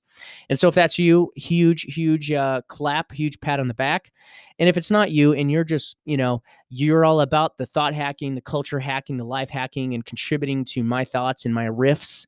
And 0.50 0.58
so, 0.58 0.68
if 0.68 0.76
that's 0.76 0.98
you, 0.98 1.32
huge, 1.36 1.82
huge 1.82 2.32
uh, 2.32 2.62
clap, 2.68 3.12
huge 3.12 3.40
pat 3.42 3.60
on 3.60 3.68
the 3.68 3.74
back. 3.74 4.12
And 4.58 4.68
if 4.70 4.78
it's 4.78 4.92
not 4.92 5.12
you, 5.12 5.34
and 5.34 5.52
you're 5.52 5.64
just, 5.64 5.98
you 6.06 6.18
know, 6.18 6.42
you're 6.70 7.06
all 7.06 7.22
about 7.22 7.58
the 7.58 7.66
thought 7.66 7.94
hacking, 7.94 8.36
the 8.36 8.42
culture 8.42 8.80
hacking, 8.80 9.18
the 9.18 9.26
life 9.26 9.50
hacking, 9.50 9.94
and 9.94 10.06
contributing 10.06 10.66
to 10.66 10.84
my 10.84 11.06
thoughts 11.06 11.46
and 11.46 11.54
my 11.54 11.66
riffs 11.66 12.26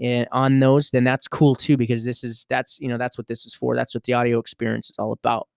and 0.00 0.26
on 0.32 0.58
those, 0.58 0.90
then 0.90 1.04
that's 1.04 1.28
cool 1.28 1.54
too, 1.54 1.76
because 1.76 2.04
this 2.04 2.24
is 2.24 2.46
that's 2.48 2.80
you 2.80 2.88
know 2.88 2.98
that's 2.98 3.16
what 3.16 3.28
this 3.28 3.46
is 3.46 3.54
for. 3.54 3.76
That's 3.76 3.94
what 3.94 4.04
the 4.04 4.14
audio 4.14 4.38
experience 4.38 4.90
is 4.90 4.96
all 4.98 5.12
about. 5.12 5.48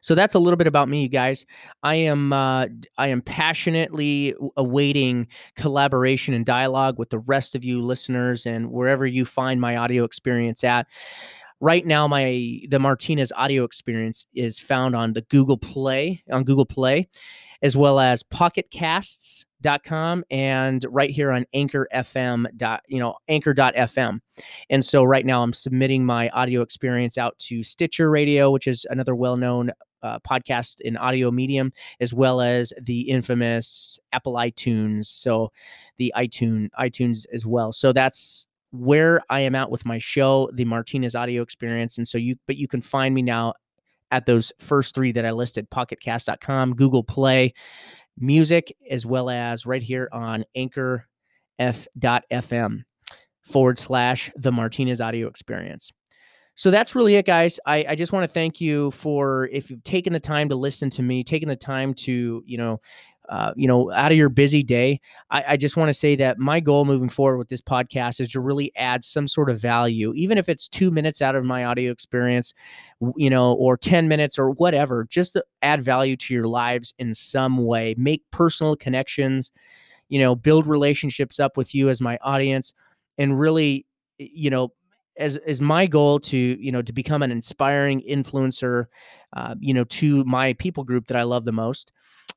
So 0.00 0.14
that's 0.14 0.34
a 0.34 0.38
little 0.38 0.56
bit 0.56 0.66
about 0.66 0.88
me, 0.88 1.02
you 1.02 1.08
guys. 1.08 1.46
I 1.82 1.94
am 1.96 2.32
uh, 2.32 2.66
I 2.96 3.08
am 3.08 3.22
passionately 3.22 4.34
awaiting 4.56 5.26
collaboration 5.56 6.34
and 6.34 6.44
dialogue 6.44 6.98
with 6.98 7.10
the 7.10 7.18
rest 7.20 7.54
of 7.54 7.64
you 7.64 7.82
listeners 7.82 8.46
and 8.46 8.70
wherever 8.70 9.06
you 9.06 9.24
find 9.24 9.60
my 9.60 9.76
audio 9.76 10.04
experience 10.04 10.64
at. 10.64 10.86
Right 11.60 11.84
now, 11.84 12.06
my 12.06 12.60
the 12.68 12.78
Martinez 12.78 13.32
audio 13.34 13.64
experience 13.64 14.26
is 14.34 14.58
found 14.58 14.94
on 14.94 15.14
the 15.14 15.22
Google 15.22 15.58
Play 15.58 16.22
on 16.30 16.44
Google 16.44 16.66
Play, 16.66 17.08
as 17.62 17.76
well 17.76 18.00
as 18.00 18.22
pocketcasts.com 18.22 20.24
and 20.30 20.86
right 20.88 21.10
here 21.10 21.32
on 21.32 21.44
anchor 21.54 21.88
fm 21.94 22.46
you 22.88 22.98
know 22.98 23.14
anchor.fm 23.28 24.18
and 24.70 24.84
so 24.84 25.04
right 25.04 25.26
now 25.26 25.42
i'm 25.42 25.52
submitting 25.52 26.04
my 26.04 26.28
audio 26.30 26.62
experience 26.62 27.18
out 27.18 27.38
to 27.38 27.62
stitcher 27.62 28.10
radio 28.10 28.50
which 28.50 28.66
is 28.66 28.86
another 28.90 29.14
well-known 29.14 29.70
uh, 30.02 30.18
podcast 30.20 30.80
in 30.82 30.96
audio 30.96 31.30
medium 31.30 31.72
as 32.00 32.14
well 32.14 32.40
as 32.40 32.72
the 32.80 33.00
infamous 33.00 33.98
apple 34.12 34.34
itunes 34.34 35.06
so 35.06 35.50
the 35.98 36.12
itunes 36.16 36.68
itunes 36.78 37.26
as 37.32 37.44
well. 37.44 37.72
So 37.72 37.92
that's 37.92 38.46
where 38.70 39.22
i 39.30 39.40
am 39.40 39.54
at 39.54 39.70
with 39.70 39.86
my 39.86 39.98
show 39.98 40.50
the 40.52 40.64
martinez 40.64 41.14
audio 41.14 41.42
experience. 41.42 41.98
And 41.98 42.06
so 42.06 42.18
you 42.18 42.36
but 42.46 42.56
you 42.56 42.68
can 42.68 42.80
find 42.80 43.14
me 43.14 43.22
now 43.22 43.54
at 44.10 44.26
those 44.26 44.52
first 44.58 44.94
three 44.94 45.12
that 45.12 45.24
I 45.24 45.30
listed 45.32 45.70
pocketcast.com, 45.70 46.74
Google 46.74 47.04
Play, 47.04 47.54
music, 48.18 48.74
as 48.90 49.06
well 49.06 49.30
as 49.30 49.66
right 49.66 49.82
here 49.82 50.08
on 50.12 50.44
anchor 50.54 51.06
f.fm 51.58 52.82
forward 53.44 53.78
slash 53.78 54.30
the 54.36 54.52
Martinez 54.52 55.00
audio 55.00 55.28
experience. 55.28 55.90
So 56.54 56.72
that's 56.72 56.94
really 56.94 57.14
it, 57.14 57.24
guys. 57.24 57.60
I, 57.66 57.84
I 57.90 57.94
just 57.94 58.12
want 58.12 58.24
to 58.24 58.32
thank 58.32 58.60
you 58.60 58.90
for 58.90 59.48
if 59.52 59.70
you've 59.70 59.84
taken 59.84 60.12
the 60.12 60.18
time 60.20 60.48
to 60.48 60.56
listen 60.56 60.90
to 60.90 61.02
me, 61.02 61.22
taking 61.22 61.48
the 61.48 61.54
time 61.54 61.94
to, 61.94 62.42
you 62.44 62.58
know, 62.58 62.80
uh, 63.28 63.52
you 63.56 63.68
know, 63.68 63.90
out 63.92 64.10
of 64.10 64.16
your 64.16 64.30
busy 64.30 64.62
day, 64.62 65.00
I, 65.30 65.44
I 65.48 65.56
just 65.56 65.76
want 65.76 65.90
to 65.90 65.92
say 65.92 66.16
that 66.16 66.38
my 66.38 66.60
goal 66.60 66.86
moving 66.86 67.10
forward 67.10 67.36
with 67.36 67.48
this 67.48 67.60
podcast 67.60 68.20
is 68.20 68.28
to 68.30 68.40
really 68.40 68.72
add 68.74 69.04
some 69.04 69.28
sort 69.28 69.50
of 69.50 69.60
value, 69.60 70.12
even 70.14 70.38
if 70.38 70.48
it's 70.48 70.66
two 70.66 70.90
minutes 70.90 71.20
out 71.20 71.34
of 71.34 71.44
my 71.44 71.64
audio 71.64 71.92
experience, 71.92 72.54
you 73.16 73.28
know, 73.28 73.52
or 73.52 73.76
10 73.76 74.08
minutes 74.08 74.38
or 74.38 74.50
whatever, 74.52 75.06
just 75.10 75.34
to 75.34 75.44
add 75.60 75.82
value 75.82 76.16
to 76.16 76.32
your 76.32 76.48
lives 76.48 76.94
in 76.98 77.12
some 77.14 77.58
way, 77.66 77.94
make 77.98 78.22
personal 78.30 78.76
connections, 78.76 79.50
you 80.08 80.18
know, 80.18 80.34
build 80.34 80.66
relationships 80.66 81.38
up 81.38 81.56
with 81.56 81.74
you 81.74 81.90
as 81.90 82.00
my 82.00 82.18
audience, 82.22 82.72
and 83.18 83.38
really, 83.38 83.84
you 84.18 84.48
know, 84.48 84.72
as 85.18 85.36
as 85.38 85.60
my 85.60 85.84
goal 85.86 86.20
to 86.20 86.36
you 86.38 86.70
know 86.70 86.80
to 86.80 86.92
become 86.92 87.22
an 87.22 87.32
inspiring 87.32 88.00
influencer 88.08 88.86
uh, 89.36 89.54
you 89.58 89.74
know 89.74 89.82
to 89.84 90.24
my 90.24 90.52
people 90.54 90.84
group 90.84 91.08
that 91.08 91.16
i 91.16 91.24
love 91.24 91.44
the 91.44 91.50
most 91.50 91.90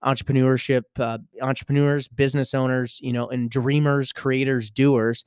entrepreneurship, 0.03 0.83
uh, 0.99 1.19
entrepreneurs, 1.41 2.07
business 2.07 2.53
owners, 2.53 2.99
you 3.01 3.13
know, 3.13 3.27
and 3.27 3.49
dreamers, 3.49 4.11
creators, 4.11 4.69
doers, 4.69 5.25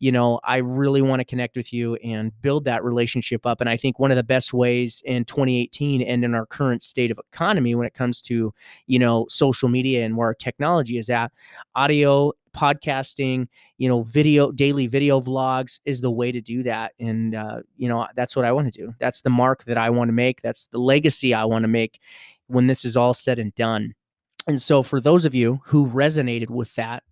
you 0.00 0.10
know, 0.10 0.40
I 0.44 0.56
really 0.56 1.02
want 1.02 1.20
to 1.20 1.24
connect 1.24 1.56
with 1.56 1.74
you 1.74 1.94
and 1.96 2.32
build 2.40 2.64
that 2.64 2.82
relationship 2.82 3.44
up. 3.44 3.60
And 3.60 3.68
I 3.68 3.76
think 3.76 3.98
one 3.98 4.10
of 4.10 4.16
the 4.16 4.24
best 4.24 4.54
ways 4.54 5.02
in 5.04 5.26
2018 5.26 6.00
and 6.00 6.24
in 6.24 6.34
our 6.34 6.46
current 6.46 6.82
state 6.82 7.10
of 7.10 7.20
economy 7.32 7.74
when 7.74 7.86
it 7.86 7.92
comes 7.92 8.22
to, 8.22 8.52
you 8.86 8.98
know, 8.98 9.26
social 9.28 9.68
media 9.68 10.04
and 10.04 10.16
where 10.16 10.28
our 10.28 10.34
technology 10.34 10.96
is 10.96 11.10
at, 11.10 11.30
audio, 11.74 12.32
podcasting, 12.56 13.46
you 13.76 13.88
know, 13.88 14.02
video, 14.02 14.50
daily 14.50 14.86
video 14.86 15.20
vlogs 15.20 15.78
is 15.84 16.00
the 16.00 16.10
way 16.10 16.32
to 16.32 16.40
do 16.40 16.62
that. 16.62 16.94
And, 16.98 17.34
uh, 17.34 17.60
you 17.76 17.88
know, 17.88 18.06
that's 18.16 18.34
what 18.34 18.46
I 18.46 18.52
want 18.52 18.72
to 18.72 18.86
do. 18.86 18.94
That's 19.00 19.20
the 19.20 19.30
mark 19.30 19.64
that 19.64 19.76
I 19.76 19.90
want 19.90 20.08
to 20.08 20.14
make. 20.14 20.40
That's 20.40 20.66
the 20.72 20.78
legacy 20.78 21.34
I 21.34 21.44
want 21.44 21.64
to 21.64 21.68
make 21.68 22.00
when 22.46 22.66
this 22.68 22.86
is 22.86 22.96
all 22.96 23.12
said 23.12 23.38
and 23.38 23.54
done. 23.54 23.94
And 24.50 24.60
so, 24.60 24.82
for 24.82 25.00
those 25.00 25.24
of 25.24 25.32
you 25.32 25.60
who 25.64 25.86
resonated 25.86 26.50
with 26.50 26.74
that, 26.74 27.04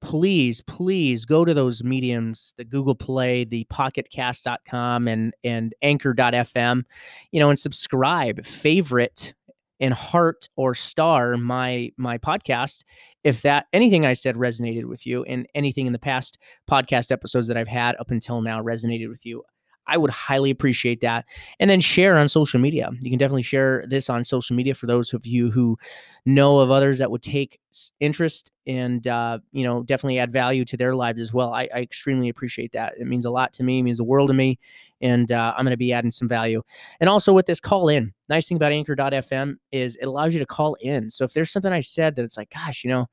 please, 0.00 0.62
please 0.62 1.26
go 1.26 1.44
to 1.44 1.52
those 1.52 1.84
mediums, 1.84 2.54
the 2.56 2.64
Google 2.64 2.94
Play, 2.94 3.44
the 3.44 3.66
pocketcast.com 3.66 5.06
and 5.06 5.34
and 5.44 5.74
anchor.fm, 5.82 6.84
you 7.32 7.38
know, 7.38 7.50
and 7.50 7.58
subscribe, 7.58 8.46
favorite 8.46 9.34
and 9.78 9.92
heart 9.92 10.48
or 10.56 10.74
star 10.74 11.36
my 11.36 11.92
my 11.98 12.16
podcast 12.16 12.82
if 13.24 13.42
that 13.42 13.66
anything 13.74 14.06
I 14.06 14.14
said 14.14 14.36
resonated 14.36 14.86
with 14.86 15.06
you 15.06 15.22
and 15.24 15.46
anything 15.54 15.86
in 15.86 15.92
the 15.92 15.98
past 15.98 16.38
podcast 16.66 17.12
episodes 17.12 17.46
that 17.48 17.58
I've 17.58 17.68
had 17.68 17.94
up 17.96 18.10
until 18.10 18.40
now 18.40 18.62
resonated 18.62 19.10
with 19.10 19.26
you. 19.26 19.42
I 19.86 19.96
would 19.98 20.10
highly 20.10 20.50
appreciate 20.50 21.00
that. 21.02 21.26
And 21.60 21.68
then 21.68 21.80
share 21.80 22.16
on 22.16 22.28
social 22.28 22.60
media. 22.60 22.90
You 23.00 23.10
can 23.10 23.18
definitely 23.18 23.42
share 23.42 23.84
this 23.88 24.08
on 24.08 24.24
social 24.24 24.56
media 24.56 24.74
for 24.74 24.86
those 24.86 25.12
of 25.12 25.26
you 25.26 25.50
who 25.50 25.76
know 26.26 26.58
of 26.58 26.70
others 26.70 26.98
that 26.98 27.10
would 27.10 27.22
take 27.22 27.58
interest 28.00 28.50
and 28.66 29.06
uh, 29.06 29.38
you 29.52 29.62
know 29.62 29.82
definitely 29.82 30.18
add 30.18 30.32
value 30.32 30.64
to 30.64 30.76
their 30.76 30.94
lives 30.94 31.20
as 31.20 31.32
well. 31.32 31.52
I, 31.52 31.68
I, 31.74 31.80
extremely 31.80 32.30
appreciate 32.30 32.72
that. 32.72 32.94
It 32.98 33.06
means 33.06 33.26
a 33.26 33.30
lot 33.30 33.52
to 33.54 33.62
me. 33.62 33.80
It 33.80 33.82
means 33.82 33.98
the 33.98 34.04
world 34.04 34.28
to 34.28 34.34
me. 34.34 34.58
And 35.02 35.30
uh, 35.30 35.52
I'm 35.56 35.64
going 35.64 35.72
to 35.72 35.76
be 35.76 35.92
adding 35.92 36.10
some 36.10 36.28
value. 36.28 36.62
And 36.98 37.10
also 37.10 37.34
with 37.34 37.44
this 37.44 37.60
call 37.60 37.88
in, 37.88 38.14
nice 38.30 38.48
thing 38.48 38.56
about 38.56 38.72
Anchor.fm 38.72 39.56
is 39.70 39.96
it 39.96 40.06
allows 40.06 40.32
you 40.32 40.40
to 40.40 40.46
call 40.46 40.76
in. 40.80 41.10
So 41.10 41.24
if 41.24 41.34
there's 41.34 41.50
something 41.50 41.72
I 41.72 41.80
said 41.80 42.16
that 42.16 42.22
it's 42.22 42.38
like, 42.38 42.50
gosh, 42.50 42.84
you 42.84 42.90
know, 42.90 43.06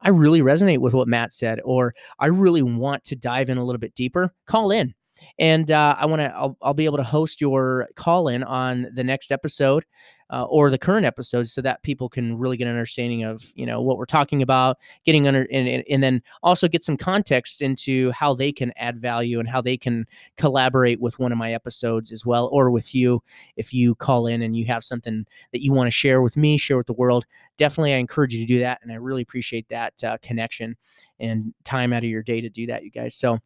I 0.00 0.08
really 0.08 0.40
resonate 0.40 0.78
with 0.78 0.92
what 0.92 1.08
Matt 1.08 1.32
said, 1.32 1.60
or 1.64 1.94
I 2.18 2.26
really 2.26 2.62
want 2.62 3.04
to 3.04 3.16
dive 3.16 3.48
in 3.48 3.58
a 3.58 3.64
little 3.64 3.78
bit 3.78 3.94
deeper, 3.94 4.34
call 4.46 4.70
in 4.70 4.94
and 5.38 5.70
uh, 5.70 5.96
I 5.98 6.06
want 6.06 6.20
to, 6.20 6.26
I'll, 6.34 6.56
I'll, 6.62 6.74
be 6.74 6.84
able 6.84 6.98
to 6.98 7.04
host 7.04 7.40
your 7.40 7.88
call 7.96 8.28
in 8.28 8.42
on 8.42 8.88
the 8.94 9.04
next 9.04 9.32
episode 9.32 9.84
uh, 10.30 10.44
or 10.44 10.70
the 10.70 10.78
current 10.78 11.06
episode 11.06 11.46
so 11.46 11.60
that 11.62 11.82
people 11.82 12.08
can 12.08 12.36
really 12.36 12.56
get 12.56 12.66
an 12.66 12.74
understanding 12.74 13.22
of, 13.22 13.52
you 13.54 13.64
know, 13.64 13.80
what 13.80 13.96
we're 13.96 14.04
talking 14.04 14.42
about, 14.42 14.78
getting 15.04 15.28
under, 15.28 15.46
and, 15.52 15.84
and 15.88 16.02
then 16.02 16.20
also 16.42 16.66
get 16.66 16.82
some 16.82 16.96
context 16.96 17.62
into 17.62 18.10
how 18.10 18.34
they 18.34 18.50
can 18.50 18.72
add 18.76 19.00
value 19.00 19.38
and 19.38 19.48
how 19.48 19.60
they 19.60 19.76
can 19.76 20.04
collaborate 20.36 21.00
with 21.00 21.18
one 21.18 21.32
of 21.32 21.38
my 21.38 21.52
episodes 21.52 22.10
as 22.10 22.26
well, 22.26 22.48
or 22.52 22.70
with 22.70 22.94
you 22.94 23.22
if 23.56 23.72
you 23.72 23.94
call 23.94 24.26
in 24.26 24.42
and 24.42 24.56
you 24.56 24.64
have 24.66 24.82
something 24.82 25.24
that 25.52 25.62
you 25.62 25.72
want 25.72 25.86
to 25.86 25.92
share 25.92 26.22
with 26.22 26.36
me, 26.36 26.56
share 26.58 26.76
with 26.76 26.86
the 26.86 26.92
world. 26.92 27.24
Definitely, 27.56 27.94
I 27.94 27.98
encourage 27.98 28.34
you 28.34 28.40
to 28.40 28.52
do 28.52 28.60
that. 28.60 28.80
And 28.82 28.90
I 28.90 28.96
really 28.96 29.22
appreciate 29.22 29.68
that 29.68 30.02
uh, 30.02 30.16
connection 30.22 30.76
and 31.20 31.54
time 31.64 31.92
out 31.92 32.02
of 32.02 32.10
your 32.10 32.22
day 32.22 32.40
to 32.40 32.48
do 32.48 32.66
that, 32.66 32.82
you 32.82 32.90
guys. 32.90 33.14
So, 33.14 33.38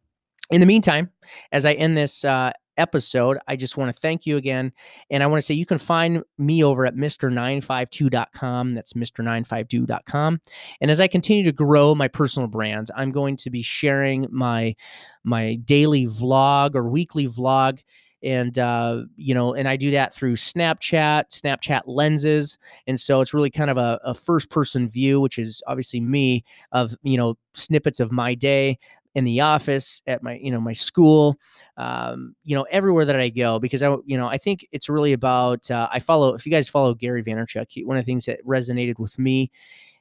in 0.51 0.59
the 0.59 0.65
meantime, 0.65 1.09
as 1.51 1.65
I 1.65 1.73
end 1.73 1.97
this 1.97 2.23
uh, 2.25 2.51
episode, 2.77 3.37
I 3.47 3.55
just 3.55 3.77
want 3.77 3.93
to 3.93 3.99
thank 3.99 4.25
you 4.25 4.37
again. 4.37 4.71
And 5.09 5.23
I 5.23 5.27
want 5.27 5.39
to 5.39 5.41
say 5.45 5.53
you 5.53 5.65
can 5.65 5.77
find 5.77 6.23
me 6.37 6.63
over 6.63 6.85
at 6.85 6.95
Mr952.com. 6.95 8.73
That's 8.73 8.93
Mr952.com. 8.93 10.41
And 10.81 10.91
as 10.91 10.99
I 11.01 11.07
continue 11.07 11.43
to 11.43 11.51
grow 11.51 11.95
my 11.95 12.07
personal 12.07 12.47
brand, 12.47 12.89
I'm 12.95 13.11
going 13.11 13.37
to 13.37 13.49
be 13.49 13.61
sharing 13.61 14.27
my 14.31 14.75
my 15.23 15.55
daily 15.55 16.07
vlog 16.07 16.75
or 16.75 16.89
weekly 16.89 17.27
vlog 17.27 17.79
and 18.23 18.57
uh, 18.59 19.03
you 19.15 19.33
know 19.33 19.53
and 19.53 19.67
i 19.67 19.75
do 19.75 19.91
that 19.91 20.13
through 20.13 20.35
snapchat 20.35 21.23
snapchat 21.29 21.81
lenses 21.85 22.57
and 22.87 22.99
so 22.99 23.21
it's 23.21 23.33
really 23.33 23.49
kind 23.49 23.69
of 23.69 23.77
a, 23.77 23.99
a, 24.03 24.13
first 24.13 24.49
person 24.49 24.87
view 24.87 25.19
which 25.19 25.37
is 25.37 25.61
obviously 25.67 25.99
me 25.99 26.43
of 26.71 26.95
you 27.03 27.17
know 27.17 27.35
snippets 27.53 27.99
of 27.99 28.11
my 28.11 28.35
day 28.35 28.77
in 29.15 29.23
the 29.25 29.41
office, 29.41 30.01
at 30.07 30.23
my, 30.23 30.39
you 30.41 30.51
know, 30.51 30.61
my 30.61 30.73
school, 30.73 31.37
um, 31.77 32.33
you 32.43 32.55
know, 32.55 32.63
everywhere 32.71 33.05
that 33.05 33.19
I 33.19 33.29
go, 33.29 33.59
because 33.59 33.83
I, 33.83 33.95
you 34.05 34.17
know, 34.17 34.27
I 34.27 34.37
think 34.37 34.65
it's 34.71 34.87
really 34.87 35.13
about, 35.13 35.69
uh, 35.69 35.89
I 35.91 35.99
follow, 35.99 36.33
if 36.33 36.45
you 36.45 36.51
guys 36.51 36.69
follow 36.69 36.93
Gary 36.93 37.21
Vaynerchuk, 37.21 37.65
he, 37.69 37.83
one 37.83 37.97
of 37.97 38.05
the 38.05 38.09
things 38.09 38.25
that 38.25 38.45
resonated 38.45 38.99
with 38.99 39.19
me 39.19 39.51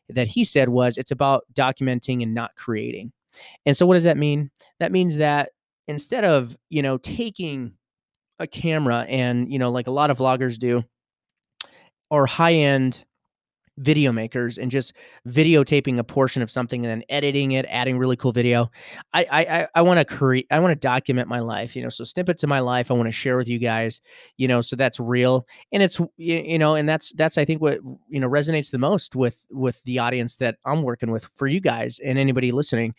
that 0.08 0.28
he 0.28 0.44
said 0.44 0.68
was 0.68 0.96
it's 0.96 1.10
about 1.10 1.44
documenting 1.54 2.22
and 2.22 2.34
not 2.34 2.54
creating. 2.54 3.12
And 3.66 3.76
so 3.76 3.86
what 3.86 3.94
does 3.94 4.04
that 4.04 4.16
mean? 4.16 4.50
That 4.78 4.92
means 4.92 5.16
that 5.16 5.50
instead 5.88 6.24
of, 6.24 6.56
you 6.68 6.82
know, 6.82 6.98
taking 6.98 7.72
a 8.38 8.46
camera 8.46 9.06
and, 9.08 9.52
you 9.52 9.58
know, 9.58 9.70
like 9.70 9.86
a 9.86 9.92
lot 9.92 10.10
of 10.10 10.18
vloggers 10.18 10.58
do, 10.58 10.84
or 12.10 12.26
high 12.26 12.54
end 12.54 13.04
video 13.80 14.12
makers 14.12 14.58
and 14.58 14.70
just 14.70 14.92
videotaping 15.28 15.98
a 15.98 16.04
portion 16.04 16.42
of 16.42 16.50
something 16.50 16.84
and 16.84 16.90
then 16.90 17.02
editing 17.08 17.52
it, 17.52 17.66
adding 17.68 17.98
really 17.98 18.16
cool 18.16 18.32
video. 18.32 18.70
I 19.12 19.26
I 19.30 19.68
I 19.74 19.82
want 19.82 19.98
to 19.98 20.04
create. 20.04 20.46
I 20.50 20.58
want 20.60 20.72
to 20.72 20.78
document 20.78 21.28
my 21.28 21.40
life. 21.40 21.74
You 21.74 21.82
know, 21.82 21.88
so 21.88 22.04
snippets 22.04 22.42
of 22.42 22.48
my 22.48 22.60
life 22.60 22.90
I 22.90 22.94
want 22.94 23.08
to 23.08 23.12
share 23.12 23.36
with 23.36 23.48
you 23.48 23.58
guys. 23.58 24.00
You 24.36 24.48
know, 24.48 24.60
so 24.60 24.76
that's 24.76 25.00
real 25.00 25.46
and 25.72 25.82
it's 25.82 26.00
you 26.16 26.58
know, 26.58 26.74
and 26.74 26.88
that's 26.88 27.12
that's 27.12 27.38
I 27.38 27.44
think 27.44 27.60
what 27.60 27.78
you 28.08 28.20
know 28.20 28.28
resonates 28.28 28.70
the 28.70 28.78
most 28.78 29.16
with 29.16 29.38
with 29.50 29.82
the 29.84 29.98
audience 29.98 30.36
that 30.36 30.56
I'm 30.64 30.82
working 30.82 31.10
with 31.10 31.28
for 31.34 31.46
you 31.46 31.60
guys 31.60 31.98
and 32.04 32.18
anybody 32.18 32.52
listening 32.52 32.94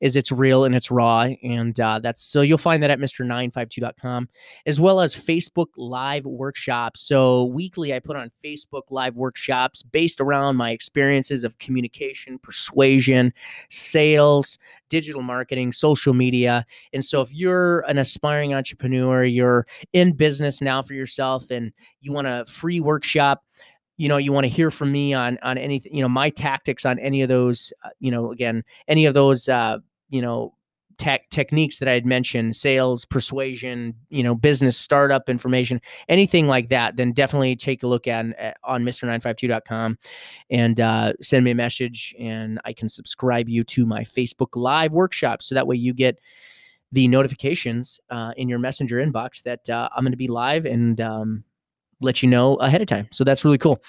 is 0.00 0.16
it's 0.16 0.32
real 0.32 0.64
and 0.64 0.74
it's 0.74 0.90
raw. 0.90 1.28
And 1.42 1.78
uh, 1.78 1.98
that's 1.98 2.22
so 2.22 2.40
you'll 2.40 2.58
find 2.58 2.82
that 2.82 2.90
at 2.90 2.98
Mr952.com 2.98 4.28
as 4.66 4.80
well 4.80 5.00
as 5.00 5.14
Facebook 5.14 5.68
Live 5.76 6.24
workshops. 6.24 7.00
So 7.00 7.44
weekly, 7.44 7.94
I 7.94 7.98
put 7.98 8.16
on 8.16 8.30
Facebook 8.44 8.84
Live 8.90 9.16
workshops 9.16 9.82
based 9.82 10.20
around 10.20 10.56
my 10.56 10.70
experiences 10.70 11.44
of 11.44 11.58
communication, 11.58 12.38
persuasion, 12.38 13.32
sales, 13.68 14.58
digital 14.88 15.22
marketing, 15.22 15.72
social 15.72 16.14
media. 16.14 16.66
And 16.92 17.04
so 17.04 17.20
if 17.20 17.32
you're 17.32 17.80
an 17.80 17.98
aspiring 17.98 18.54
entrepreneur, 18.54 19.24
you're 19.24 19.66
in 19.92 20.12
business 20.12 20.60
now 20.60 20.82
for 20.82 20.94
yourself 20.94 21.50
and 21.50 21.72
you 22.00 22.12
want 22.12 22.26
a 22.26 22.44
free 22.48 22.80
workshop, 22.80 23.44
you 24.00 24.08
know 24.08 24.16
you 24.16 24.32
want 24.32 24.44
to 24.44 24.48
hear 24.48 24.70
from 24.70 24.90
me 24.90 25.12
on 25.12 25.38
on 25.42 25.58
anything 25.58 25.94
you 25.94 26.00
know 26.00 26.08
my 26.08 26.30
tactics 26.30 26.86
on 26.86 26.98
any 26.98 27.20
of 27.20 27.28
those 27.28 27.70
uh, 27.84 27.90
you 27.98 28.10
know 28.10 28.32
again 28.32 28.64
any 28.88 29.04
of 29.04 29.12
those 29.12 29.46
uh 29.46 29.76
you 30.10 30.20
know 30.20 30.54
tech 31.00 31.30
techniques 31.30 31.78
that 31.78 31.88
I 31.88 31.94
had 31.94 32.04
mentioned, 32.04 32.54
sales, 32.54 33.06
persuasion, 33.06 33.94
you 34.10 34.22
know, 34.22 34.34
business 34.34 34.76
startup 34.76 35.30
information, 35.30 35.80
anything 36.08 36.46
like 36.46 36.68
that, 36.68 36.96
then 36.96 37.12
definitely 37.12 37.56
take 37.56 37.82
a 37.82 37.86
look 37.86 38.06
at, 38.06 38.26
at 38.38 38.58
on 38.62 38.84
Mr952.com 38.84 39.98
and 40.50 40.78
uh, 40.78 41.14
send 41.22 41.44
me 41.44 41.52
a 41.52 41.54
message 41.54 42.14
and 42.20 42.60
I 42.66 42.74
can 42.74 42.88
subscribe 42.88 43.48
you 43.48 43.64
to 43.64 43.86
my 43.86 44.02
Facebook 44.02 44.50
Live 44.54 44.92
workshop. 44.92 45.42
So 45.42 45.54
that 45.54 45.66
way 45.66 45.76
you 45.76 45.94
get 45.94 46.20
the 46.92 47.08
notifications 47.08 47.98
uh, 48.10 48.34
in 48.36 48.48
your 48.48 48.58
messenger 48.58 48.96
inbox 49.04 49.42
that 49.44 49.70
uh, 49.70 49.88
I'm 49.96 50.04
going 50.04 50.12
to 50.12 50.18
be 50.18 50.28
live 50.28 50.66
and 50.66 51.00
um, 51.00 51.44
let 52.02 52.22
you 52.22 52.28
know 52.28 52.56
ahead 52.56 52.82
of 52.82 52.88
time. 52.88 53.08
So 53.10 53.24
that's 53.24 53.44
really 53.44 53.58
cool. 53.58 53.82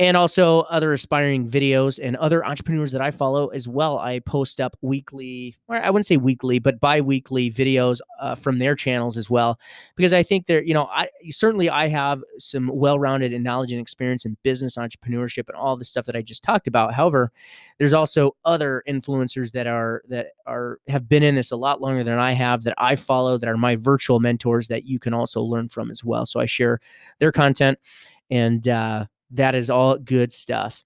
And 0.00 0.16
also 0.16 0.60
other 0.60 0.92
aspiring 0.92 1.50
videos 1.50 1.98
and 2.00 2.14
other 2.18 2.46
entrepreneurs 2.46 2.92
that 2.92 3.00
I 3.00 3.10
follow 3.10 3.48
as 3.48 3.66
well. 3.66 3.98
I 3.98 4.20
post 4.20 4.60
up 4.60 4.76
weekly, 4.80 5.56
or 5.66 5.74
I 5.74 5.90
wouldn't 5.90 6.06
say 6.06 6.16
weekly, 6.16 6.60
but 6.60 6.78
bi-weekly 6.78 7.50
videos 7.50 7.98
uh, 8.20 8.36
from 8.36 8.58
their 8.58 8.76
channels 8.76 9.16
as 9.16 9.28
well, 9.28 9.58
because 9.96 10.12
I 10.12 10.22
think 10.22 10.46
they're, 10.46 10.62
you 10.62 10.72
know, 10.72 10.84
I 10.84 11.08
certainly 11.30 11.68
I 11.68 11.88
have 11.88 12.22
some 12.38 12.70
well-rounded 12.72 13.32
and 13.32 13.42
knowledge 13.42 13.72
and 13.72 13.80
experience 13.80 14.24
in 14.24 14.36
business 14.44 14.76
entrepreneurship 14.76 15.48
and 15.48 15.56
all 15.56 15.76
the 15.76 15.84
stuff 15.84 16.06
that 16.06 16.14
I 16.14 16.22
just 16.22 16.44
talked 16.44 16.68
about. 16.68 16.94
However, 16.94 17.32
there's 17.78 17.92
also 17.92 18.36
other 18.44 18.84
influencers 18.88 19.50
that 19.50 19.66
are 19.66 20.02
that 20.08 20.28
are 20.46 20.78
have 20.86 21.08
been 21.08 21.24
in 21.24 21.34
this 21.34 21.50
a 21.50 21.56
lot 21.56 21.80
longer 21.80 22.04
than 22.04 22.20
I 22.20 22.34
have 22.34 22.62
that 22.62 22.74
I 22.78 22.94
follow 22.94 23.36
that 23.36 23.48
are 23.48 23.56
my 23.56 23.74
virtual 23.74 24.20
mentors 24.20 24.68
that 24.68 24.84
you 24.84 25.00
can 25.00 25.12
also 25.12 25.40
learn 25.42 25.68
from 25.68 25.90
as 25.90 26.04
well. 26.04 26.24
So 26.24 26.38
I 26.38 26.46
share 26.46 26.78
their 27.18 27.32
content 27.32 27.80
and 28.30 28.68
uh, 28.68 29.06
that 29.30 29.54
is 29.54 29.70
all 29.70 29.98
good 29.98 30.32
stuff. 30.32 30.84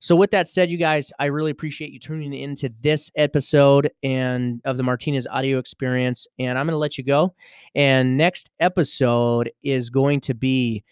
So, 0.00 0.16
with 0.16 0.30
that 0.32 0.48
said, 0.48 0.70
you 0.70 0.78
guys, 0.78 1.12
I 1.18 1.26
really 1.26 1.50
appreciate 1.50 1.92
you 1.92 1.98
tuning 1.98 2.32
into 2.34 2.72
this 2.80 3.10
episode 3.16 3.90
and 4.02 4.60
of 4.64 4.76
the 4.76 4.82
Martinez 4.82 5.26
AudioXperience. 5.32 6.26
And 6.38 6.58
I'm 6.58 6.66
going 6.66 6.74
to 6.74 6.78
let 6.78 6.98
you 6.98 7.04
go. 7.04 7.34
And 7.74 8.16
next 8.16 8.50
episode 8.60 9.50
is 9.62 9.90
going 9.90 10.20
to 10.22 10.34
be 10.34 10.84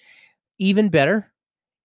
even 0.58 0.88
better 0.88 1.32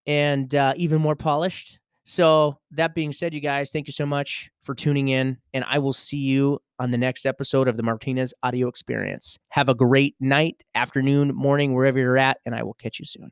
and 0.06 0.54
uh, 0.54 0.74
even 0.76 1.02
more 1.02 1.16
polished. 1.16 1.80
So, 2.06 2.60
that 2.72 2.94
being 2.94 3.13
said, 3.13 3.34
you 3.34 3.39
guys, 3.39 3.72
thank 3.72 3.88
you 3.88 3.94
so 3.94 4.06
much 4.06 4.52
for 4.63 4.76
tuning 4.76 5.08
in. 5.08 5.38
And 5.54 5.63
I 5.68 5.80
will 5.80 5.94
see 5.94 6.18
you 6.18 6.60
on 6.80 6.92
the 6.92 6.98
next 6.98 7.26
episode 7.26 7.70
of 7.70 7.78
the 7.78 7.84
Martinez 7.84 8.34
AudioXperience. 8.44 9.38
Have 9.50 9.70
a 9.70 9.76
great 9.76 10.16
night, 10.20 10.63
afternoon, 10.76 11.34
morning, 11.34 11.74
wherever 11.74 11.98
you're 11.98 12.18
at. 12.18 12.39
And 12.46 12.54
I 12.54 12.63
will 12.63 12.74
catch 12.74 13.00
you 13.00 13.06
soon. 13.06 13.32